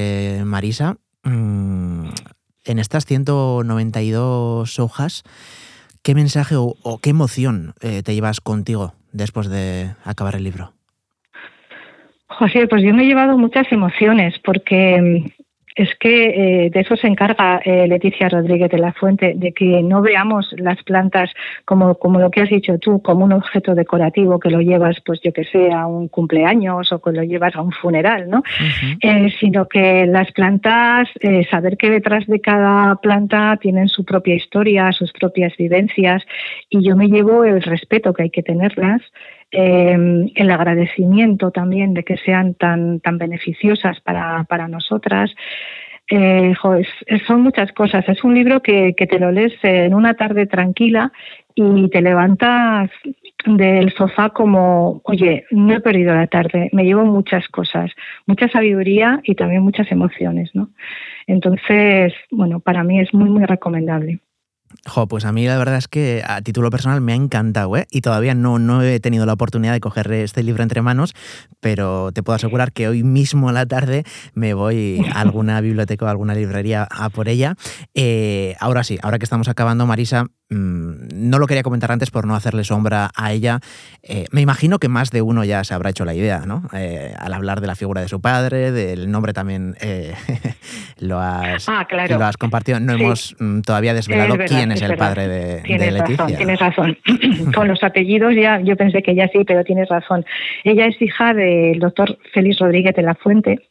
Marisa, 0.43 0.97
mm, 1.23 2.09
en 2.65 2.79
estas 2.79 3.05
192 3.05 4.79
hojas, 4.79 5.23
¿Qué 6.05 6.13
mensaje 6.13 6.53
o, 6.55 6.99
qué 7.01 7.09
emoción 7.09 7.73
eh, 7.81 8.03
te 8.03 8.13
llevas 8.13 8.39
contigo 8.39 8.93
después 9.11 9.49
de 9.49 9.95
acabar 10.03 10.35
el 10.35 10.43
libro? 10.43 10.71
José, 12.27 12.67
pues 12.67 12.83
yo 12.83 12.93
me 12.93 13.01
he 13.01 13.07
llevado 13.07 13.39
muchas 13.39 13.71
emociones 13.71 14.35
porque 14.43 15.01
mm, 15.01 15.43
es 15.75 15.93
que 15.95 16.65
eh, 16.65 16.69
de 16.69 16.79
eso 16.79 16.95
se 16.95 17.07
encarga 17.07 17.59
eh, 17.63 17.85
Leticia 17.87 18.29
Rodríguez 18.29 18.71
de 18.71 18.77
la 18.77 18.93
Fuente, 18.93 19.33
de 19.35 19.51
que 19.51 19.83
no 19.83 20.01
veamos 20.01 20.55
las 20.57 20.81
plantas 20.83 21.31
como, 21.65 21.95
como 21.95 22.19
lo 22.19 22.31
que 22.31 22.41
has 22.41 22.49
dicho 22.49 22.79
tú, 22.79 23.01
como 23.01 23.25
un 23.25 23.33
objeto 23.33 23.75
decorativo 23.75 24.39
que 24.39 24.49
lo 24.49 24.61
llevas, 24.61 25.01
pues 25.05 25.19
yo 25.21 25.33
que 25.33 25.43
sé, 25.43 25.73
a 25.73 25.85
un 25.85 26.07
cumpleaños 26.07 26.93
o 26.93 27.01
que 27.01 27.11
lo 27.11 27.23
llevas 27.23 27.55
a 27.55 27.61
un 27.61 27.73
funeral, 27.73 28.29
¿no? 28.29 28.41
Eh, 29.01 29.29
sino 29.37 29.67
que 29.67 30.05
las 30.07 30.31
plantas, 30.31 31.09
saber 31.51 31.75
que 31.75 31.89
detrás 31.89 32.25
de 32.27 32.39
cada 32.39 32.95
planta 32.95 33.57
tienen 33.61 33.89
su 33.89 34.05
propia 34.05 34.35
historia, 34.35 34.93
sus 34.93 35.11
propias 35.11 35.55
vivencias, 35.57 36.23
y 36.69 36.83
yo 36.87 36.95
me 36.95 37.07
llevo 37.07 37.43
el 37.43 37.61
respeto 37.61 38.13
que 38.13 38.23
hay 38.23 38.29
que 38.29 38.43
tenerlas, 38.43 39.01
eh, 39.51 40.31
el 40.35 40.51
agradecimiento 40.51 41.51
también 41.51 41.93
de 41.93 42.03
que 42.03 42.17
sean 42.17 42.53
tan, 42.55 42.99
tan 42.99 43.17
beneficiosas 43.17 43.99
para, 44.01 44.43
para 44.45 44.67
nosotras. 44.67 45.33
Eh, 46.07 46.53
son 47.25 47.41
muchas 47.41 47.71
cosas. 47.71 48.07
Es 48.07 48.23
un 48.23 48.35
libro 48.35 48.61
que, 48.61 48.93
que, 48.95 49.07
te 49.07 49.19
lo 49.19 49.31
lees 49.31 49.53
en 49.63 49.93
una 49.93 50.13
tarde 50.13 50.45
tranquila 50.45 51.11
y 51.55 51.89
te 51.89 52.01
levantas 52.01 52.91
del 53.45 53.91
sofá 53.93 54.29
como, 54.29 55.01
oye, 55.03 55.45
no 55.51 55.73
he 55.73 55.79
perdido 55.79 56.13
la 56.13 56.27
tarde, 56.27 56.69
me 56.73 56.83
llevo 56.83 57.05
muchas 57.05 57.47
cosas, 57.47 57.91
mucha 58.25 58.49
sabiduría 58.49 59.21
y 59.23 59.35
también 59.35 59.61
muchas 59.61 59.91
emociones, 59.91 60.51
¿no? 60.53 60.69
Entonces, 61.27 62.13
bueno, 62.31 62.59
para 62.59 62.83
mí 62.83 62.99
es 62.99 63.13
muy, 63.13 63.29
muy 63.29 63.45
recomendable. 63.45 64.19
Jo, 64.85 65.07
pues 65.07 65.25
a 65.25 65.31
mí 65.31 65.45
la 65.45 65.57
verdad 65.57 65.77
es 65.77 65.87
que 65.87 66.23
a 66.25 66.41
título 66.41 66.69
personal 66.69 67.01
me 67.01 67.13
ha 67.13 67.15
encantado, 67.15 67.75
¿eh? 67.77 67.87
Y 67.91 68.01
todavía 68.01 68.33
no, 68.35 68.59
no 68.59 68.81
he 68.81 68.99
tenido 68.99 69.25
la 69.25 69.33
oportunidad 69.33 69.73
de 69.73 69.79
coger 69.79 70.11
este 70.11 70.43
libro 70.43 70.63
entre 70.63 70.81
manos, 70.81 71.13
pero 71.59 72.11
te 72.11 72.23
puedo 72.23 72.35
asegurar 72.35 72.71
que 72.71 72.87
hoy 72.87 73.03
mismo 73.03 73.49
a 73.49 73.53
la 73.53 73.65
tarde 73.65 74.03
me 74.33 74.53
voy 74.53 75.05
a 75.13 75.21
alguna 75.21 75.61
biblioteca 75.61 76.05
o 76.05 76.07
alguna 76.09 76.35
librería 76.35 76.87
a 76.89 77.09
por 77.09 77.29
ella. 77.29 77.55
Eh, 77.93 78.55
ahora 78.59 78.83
sí, 78.83 78.97
ahora 79.01 79.19
que 79.19 79.25
estamos 79.25 79.47
acabando, 79.47 79.85
Marisa, 79.85 80.27
no 80.49 81.39
lo 81.39 81.47
quería 81.47 81.63
comentar 81.63 81.91
antes 81.91 82.11
por 82.11 82.27
no 82.27 82.35
hacerle 82.35 82.63
sombra 82.63 83.09
a 83.15 83.33
ella. 83.33 83.59
Eh, 84.03 84.25
me 84.31 84.41
imagino 84.41 84.77
que 84.77 84.89
más 84.89 85.09
de 85.09 85.21
uno 85.21 85.43
ya 85.43 85.63
se 85.63 85.73
habrá 85.73 85.89
hecho 85.89 86.05
la 86.05 86.13
idea, 86.13 86.43
¿no? 86.45 86.63
Eh, 86.73 87.13
al 87.17 87.33
hablar 87.33 87.61
de 87.61 87.67
la 87.67 87.75
figura 87.75 88.01
de 88.01 88.07
su 88.07 88.21
padre, 88.21 88.71
del 88.71 89.09
nombre 89.09 89.33
también 89.33 89.75
eh, 89.81 90.13
lo, 90.99 91.19
has, 91.19 91.67
ah, 91.67 91.87
lo 92.09 92.25
has 92.25 92.37
compartido. 92.37 92.79
No 92.79 92.93
hemos 92.93 93.35
mm, 93.39 93.61
todavía 93.61 93.93
desvelado 93.93 94.37
quién 94.47 94.71
es, 94.71 94.81
el 94.81 94.97
padre 94.97 95.27
de, 95.27 95.61
tienes 95.61 95.93
Leticia. 95.93 96.17
Razón, 96.17 96.37
tienes 96.37 96.59
razón. 96.59 96.97
Con 97.55 97.67
los 97.67 97.83
apellidos 97.83 98.35
ya 98.35 98.59
yo 98.59 98.75
pensé 98.75 99.01
que 99.01 99.15
ya 99.15 99.27
sí, 99.29 99.43
pero 99.45 99.63
tienes 99.63 99.89
razón. 99.89 100.25
Ella 100.63 100.85
es 100.85 101.01
hija 101.01 101.33
del 101.33 101.79
doctor 101.79 102.17
Félix 102.33 102.59
Rodríguez 102.59 102.95
de 102.95 103.01
la 103.01 103.15
Fuente, 103.15 103.67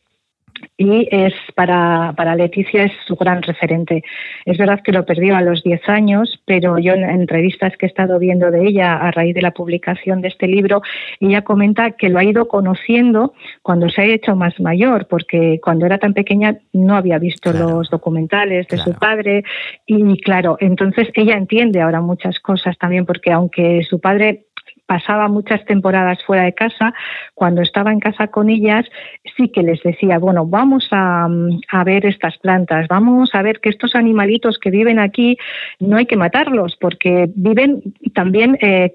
y 0.77 1.09
es 1.11 1.35
para, 1.55 2.13
para 2.17 2.37
Leticia 2.37 2.85
es 2.85 2.93
su 3.07 3.17
gran 3.17 3.43
referente. 3.43 4.03
Es 4.45 4.59
verdad 4.59 4.81
que 4.83 4.93
lo 4.93 5.05
perdió 5.05 5.37
a 5.37 5.43
los 5.43 5.63
10 5.63 5.89
años, 5.89 6.41
pero 6.47 6.79
yo 6.79 6.95
en 6.95 7.05
entrevistas 7.05 7.77
que 7.77 7.87
he 7.87 7.89
estado 7.89 8.19
viendo 8.19 8.51
de 8.51 8.67
ella 8.67 8.97
a 8.97 9.11
raíz 9.11 9.35
de 9.35 9.43
la 9.43 9.53
publicación 9.53 10.21
de 10.21 10.29
este 10.29 10.47
libro, 10.47 10.83
ella 11.21 11.43
comenta 11.43 11.93
que 11.93 12.09
lo 12.09 12.19
ha 12.19 12.25
ido 12.25 12.49
conociendo 12.49 13.35
cuando 13.63 13.89
se 13.89 14.03
ha 14.03 14.05
hecho 14.07 14.37
más 14.37 14.59
mayor, 14.61 15.07
porque 15.07 15.61
cuando 15.63 15.87
era 15.87 15.99
tan 15.99 16.15
pequeña 16.15 16.59
no 16.73 16.97
había 16.97 17.19
visto 17.19 17.53
los 17.53 17.91
documentales 17.91 18.67
de 18.69 18.79
su 18.79 18.95
padre. 18.95 19.45
Y 19.87 20.21
claro, 20.21 20.57
entonces 20.61 21.09
ella 21.15 21.37
entiende 21.37 21.81
ahora 21.81 22.01
muchas 22.01 22.41
cosas 22.41 22.77
también, 22.79 23.07
porque 23.07 23.33
aunque 23.33 23.83
su 23.89 24.01
padre 24.01 24.47
pasaba 24.87 25.29
muchas 25.29 25.65
temporadas 25.65 26.23
fuera 26.25 26.45
de 26.45 26.55
casa, 26.55 26.95
cuando 27.35 27.63
estaba 27.63 27.93
en 27.93 28.01
casa 28.01 28.29
con 28.29 28.51
ellas, 28.51 28.87
sí 29.37 29.49
que 29.49 29.63
les 29.63 29.83
decía, 29.83 30.19
bueno, 30.19 30.47
vamos 30.47 30.89
a, 30.91 31.29
ver 31.85 32.07
estas 32.07 32.39
plantas, 32.39 32.89
vamos 32.89 33.35
a 33.35 33.43
ver 33.43 33.61
que 33.61 33.69
estos 33.69 33.95
animalitos 33.95 34.59
que 34.59 34.71
viven 34.71 34.99
aquí 34.99 35.37
no 35.81 35.97
hay 35.97 36.07
que 36.07 36.17
matarlos 36.17 36.77
porque 36.81 37.31
viven 37.35 37.95
también 38.15 38.57
eh, 38.61 38.93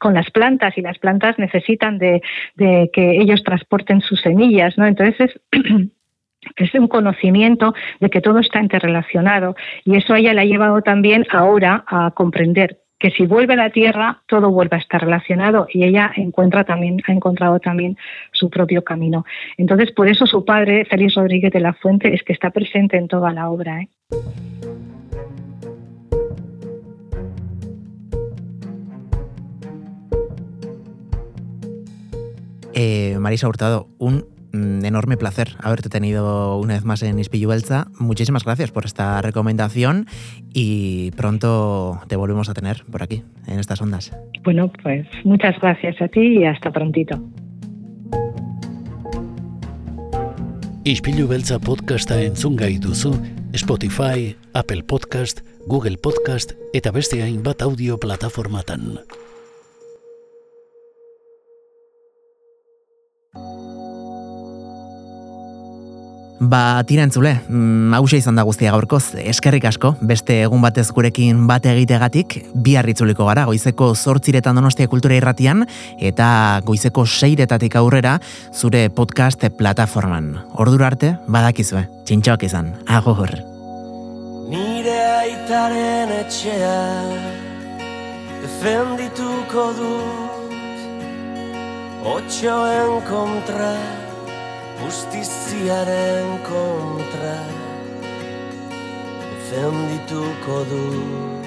con, 0.00 0.14
las 0.14 0.30
plantas 0.30 0.76
y 0.76 0.80
las 0.80 0.98
plantas 0.98 1.38
necesitan 1.38 1.98
de, 1.98 2.22
que 2.56 3.20
ellos 3.20 3.42
transporten 3.44 4.00
sus 4.00 4.20
semillas, 4.20 4.76
¿no? 4.78 4.86
Entonces 4.86 5.38
es 6.56 6.74
un 6.74 6.88
conocimiento 6.88 7.74
de 8.00 8.10
que 8.10 8.20
todo 8.20 8.38
está 8.38 8.60
interrelacionado 8.60 9.54
y 9.84 9.96
eso 9.96 10.14
a 10.14 10.18
ella 10.18 10.34
le 10.34 10.40
ha 10.40 10.46
llevado 10.46 10.82
también 10.82 11.26
ahora 11.30 11.84
a 11.86 12.10
comprender 12.12 12.85
que 12.98 13.10
si 13.10 13.26
vuelve 13.26 13.54
a 13.54 13.56
la 13.56 13.70
Tierra 13.70 14.22
todo 14.26 14.50
vuelve 14.50 14.76
a 14.76 14.80
estar 14.80 15.00
relacionado 15.00 15.66
y 15.70 15.84
ella 15.84 16.10
encuentra 16.16 16.64
también 16.64 17.02
ha 17.06 17.12
encontrado 17.12 17.60
también 17.60 17.96
su 18.32 18.48
propio 18.50 18.84
camino. 18.84 19.24
Entonces, 19.56 19.92
por 19.92 20.08
eso 20.08 20.26
su 20.26 20.44
padre, 20.44 20.84
Félix 20.84 21.14
Rodríguez 21.14 21.52
de 21.52 21.60
la 21.60 21.74
Fuente, 21.74 22.14
es 22.14 22.22
que 22.22 22.32
está 22.32 22.50
presente 22.50 22.96
en 22.96 23.08
toda 23.08 23.32
la 23.32 23.50
obra. 23.50 23.82
¿eh? 23.82 23.88
Eh, 32.78 33.16
Marisa 33.18 33.48
Hurtado, 33.48 33.88
un 33.98 34.35
enorme 34.84 35.16
placer 35.16 35.56
haberte 35.60 35.88
tenido 35.88 36.58
una 36.58 36.74
vez 36.74 36.84
más 36.84 37.02
en 37.02 37.18
Ispilluelza. 37.18 37.88
Muchísimas 37.98 38.44
gracias 38.44 38.70
por 38.70 38.84
esta 38.84 39.20
recomendación 39.22 40.06
y 40.52 41.10
pronto 41.12 42.00
te 42.08 42.16
volvemos 42.16 42.48
a 42.48 42.54
tener 42.54 42.84
por 42.90 43.02
aquí, 43.02 43.22
en 43.46 43.58
estas 43.58 43.80
ondas. 43.80 44.16
Bueno, 44.44 44.70
pues 44.82 45.06
muchas 45.24 45.58
gracias 45.60 46.00
a 46.00 46.08
ti 46.08 46.38
y 46.38 46.44
hasta 46.44 46.70
prontito. 46.70 47.20
Ispilu 50.86 51.26
beltza 51.26 51.58
podcasta 51.58 52.22
entzun 52.22 52.54
gai 52.54 52.78
duzu 52.78 53.10
Spotify, 53.58 54.36
Apple 54.54 54.84
Podcast, 54.84 55.40
Google 55.66 55.98
Podcast 55.98 56.54
eta 56.72 56.92
beste 56.94 57.24
hainbat 57.24 57.62
audio 57.62 57.98
plataformatan. 57.98 59.00
Ba, 66.38 66.82
tira 66.84 67.02
entzule, 67.02 67.40
mm, 67.48 67.94
hause 67.96 68.18
izan 68.20 68.36
da 68.36 68.42
guztia 68.44 68.70
gaurkoz, 68.74 69.14
eskerrik 69.16 69.64
asko, 69.64 69.94
beste 70.04 70.42
egun 70.44 70.60
batez 70.60 70.90
gurekin 70.92 71.46
bate 71.48 71.70
egitegatik, 71.72 72.36
bi 72.52 72.74
harritzuliko 72.76 73.24
gara, 73.24 73.46
goizeko 73.48 73.94
zortziretan 73.94 74.60
donostia 74.60 74.86
kultura 74.92 75.16
irratian, 75.16 75.64
eta 75.96 76.60
goizeko 76.66 77.06
seiretatik 77.08 77.78
aurrera, 77.80 78.18
zure 78.52 78.90
podcast 78.90 79.48
plataforman. 79.56 80.34
Ordura 80.60 80.92
arte, 80.92 81.16
badakizue, 81.26 81.86
txintxoak 82.04 82.44
izan, 82.50 82.74
agor. 82.86 83.32
Nire 84.52 85.00
aitaren 85.24 86.12
etxea, 86.20 86.78
defendituko 88.44 89.70
dut, 89.80 90.84
otxoen 92.12 93.00
kontra, 93.08 93.72
justiziaren 94.80 96.38
kontra. 96.48 97.38
Defendituko 99.46 100.58
dut 100.70 101.46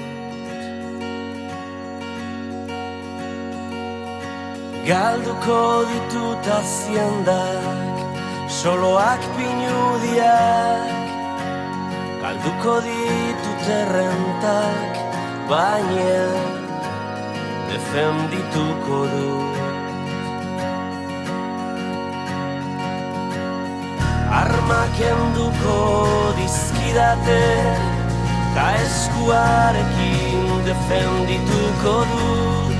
Galduko 4.90 5.86
ditut 5.90 6.48
aziendak 6.60 8.00
soloak 8.50 9.22
pinudiak. 9.36 10.90
Galduko 12.24 12.76
ditut 12.88 13.68
errentak 13.80 14.98
baina 15.52 16.26
defendituko 17.70 19.00
dut 19.14 19.59
armak 25.00 25.12
enduko 25.12 26.34
dizkidate 26.38 27.44
ta 28.56 28.74
eskuarekin 28.76 30.66
defendituko 30.66 32.06
du. 32.12 32.74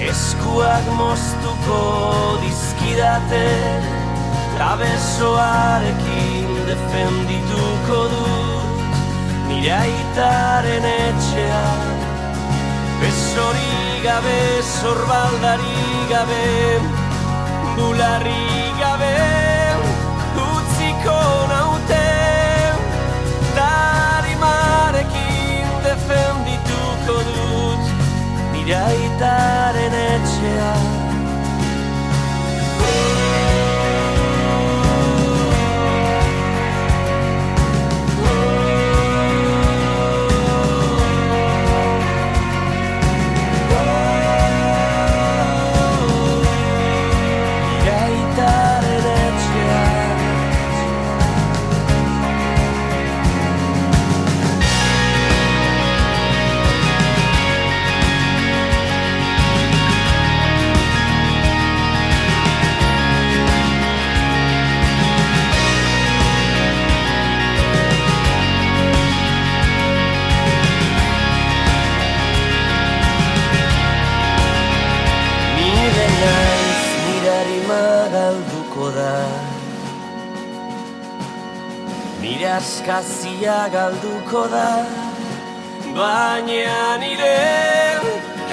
Eskuak 0.00 0.86
moztuko 0.96 2.38
dizkidate 2.42 3.48
ta 4.58 4.76
besoarekin 4.78 6.66
defendituko 6.66 8.08
du. 8.10 8.26
Nire 9.48 9.72
aitaren 9.72 10.84
etxea 10.84 11.64
besori 13.00 14.02
gabe 14.02 14.62
zorbaldari 14.62 16.08
gabe 16.10 16.80
bularri 17.76 18.65
askazia 82.56 83.68
galduko 83.72 84.42
da. 84.54 84.68
Baina 85.96 86.98
nire 87.02 87.38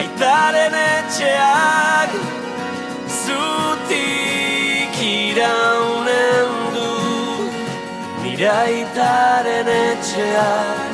aitaren 0.02 0.76
etxeak 0.80 2.12
Zutik 3.20 4.98
iraunen 5.10 6.56
du. 6.76 6.90
Nire 8.24 8.50
aitaren 8.64 9.68
etxeak 9.68 10.93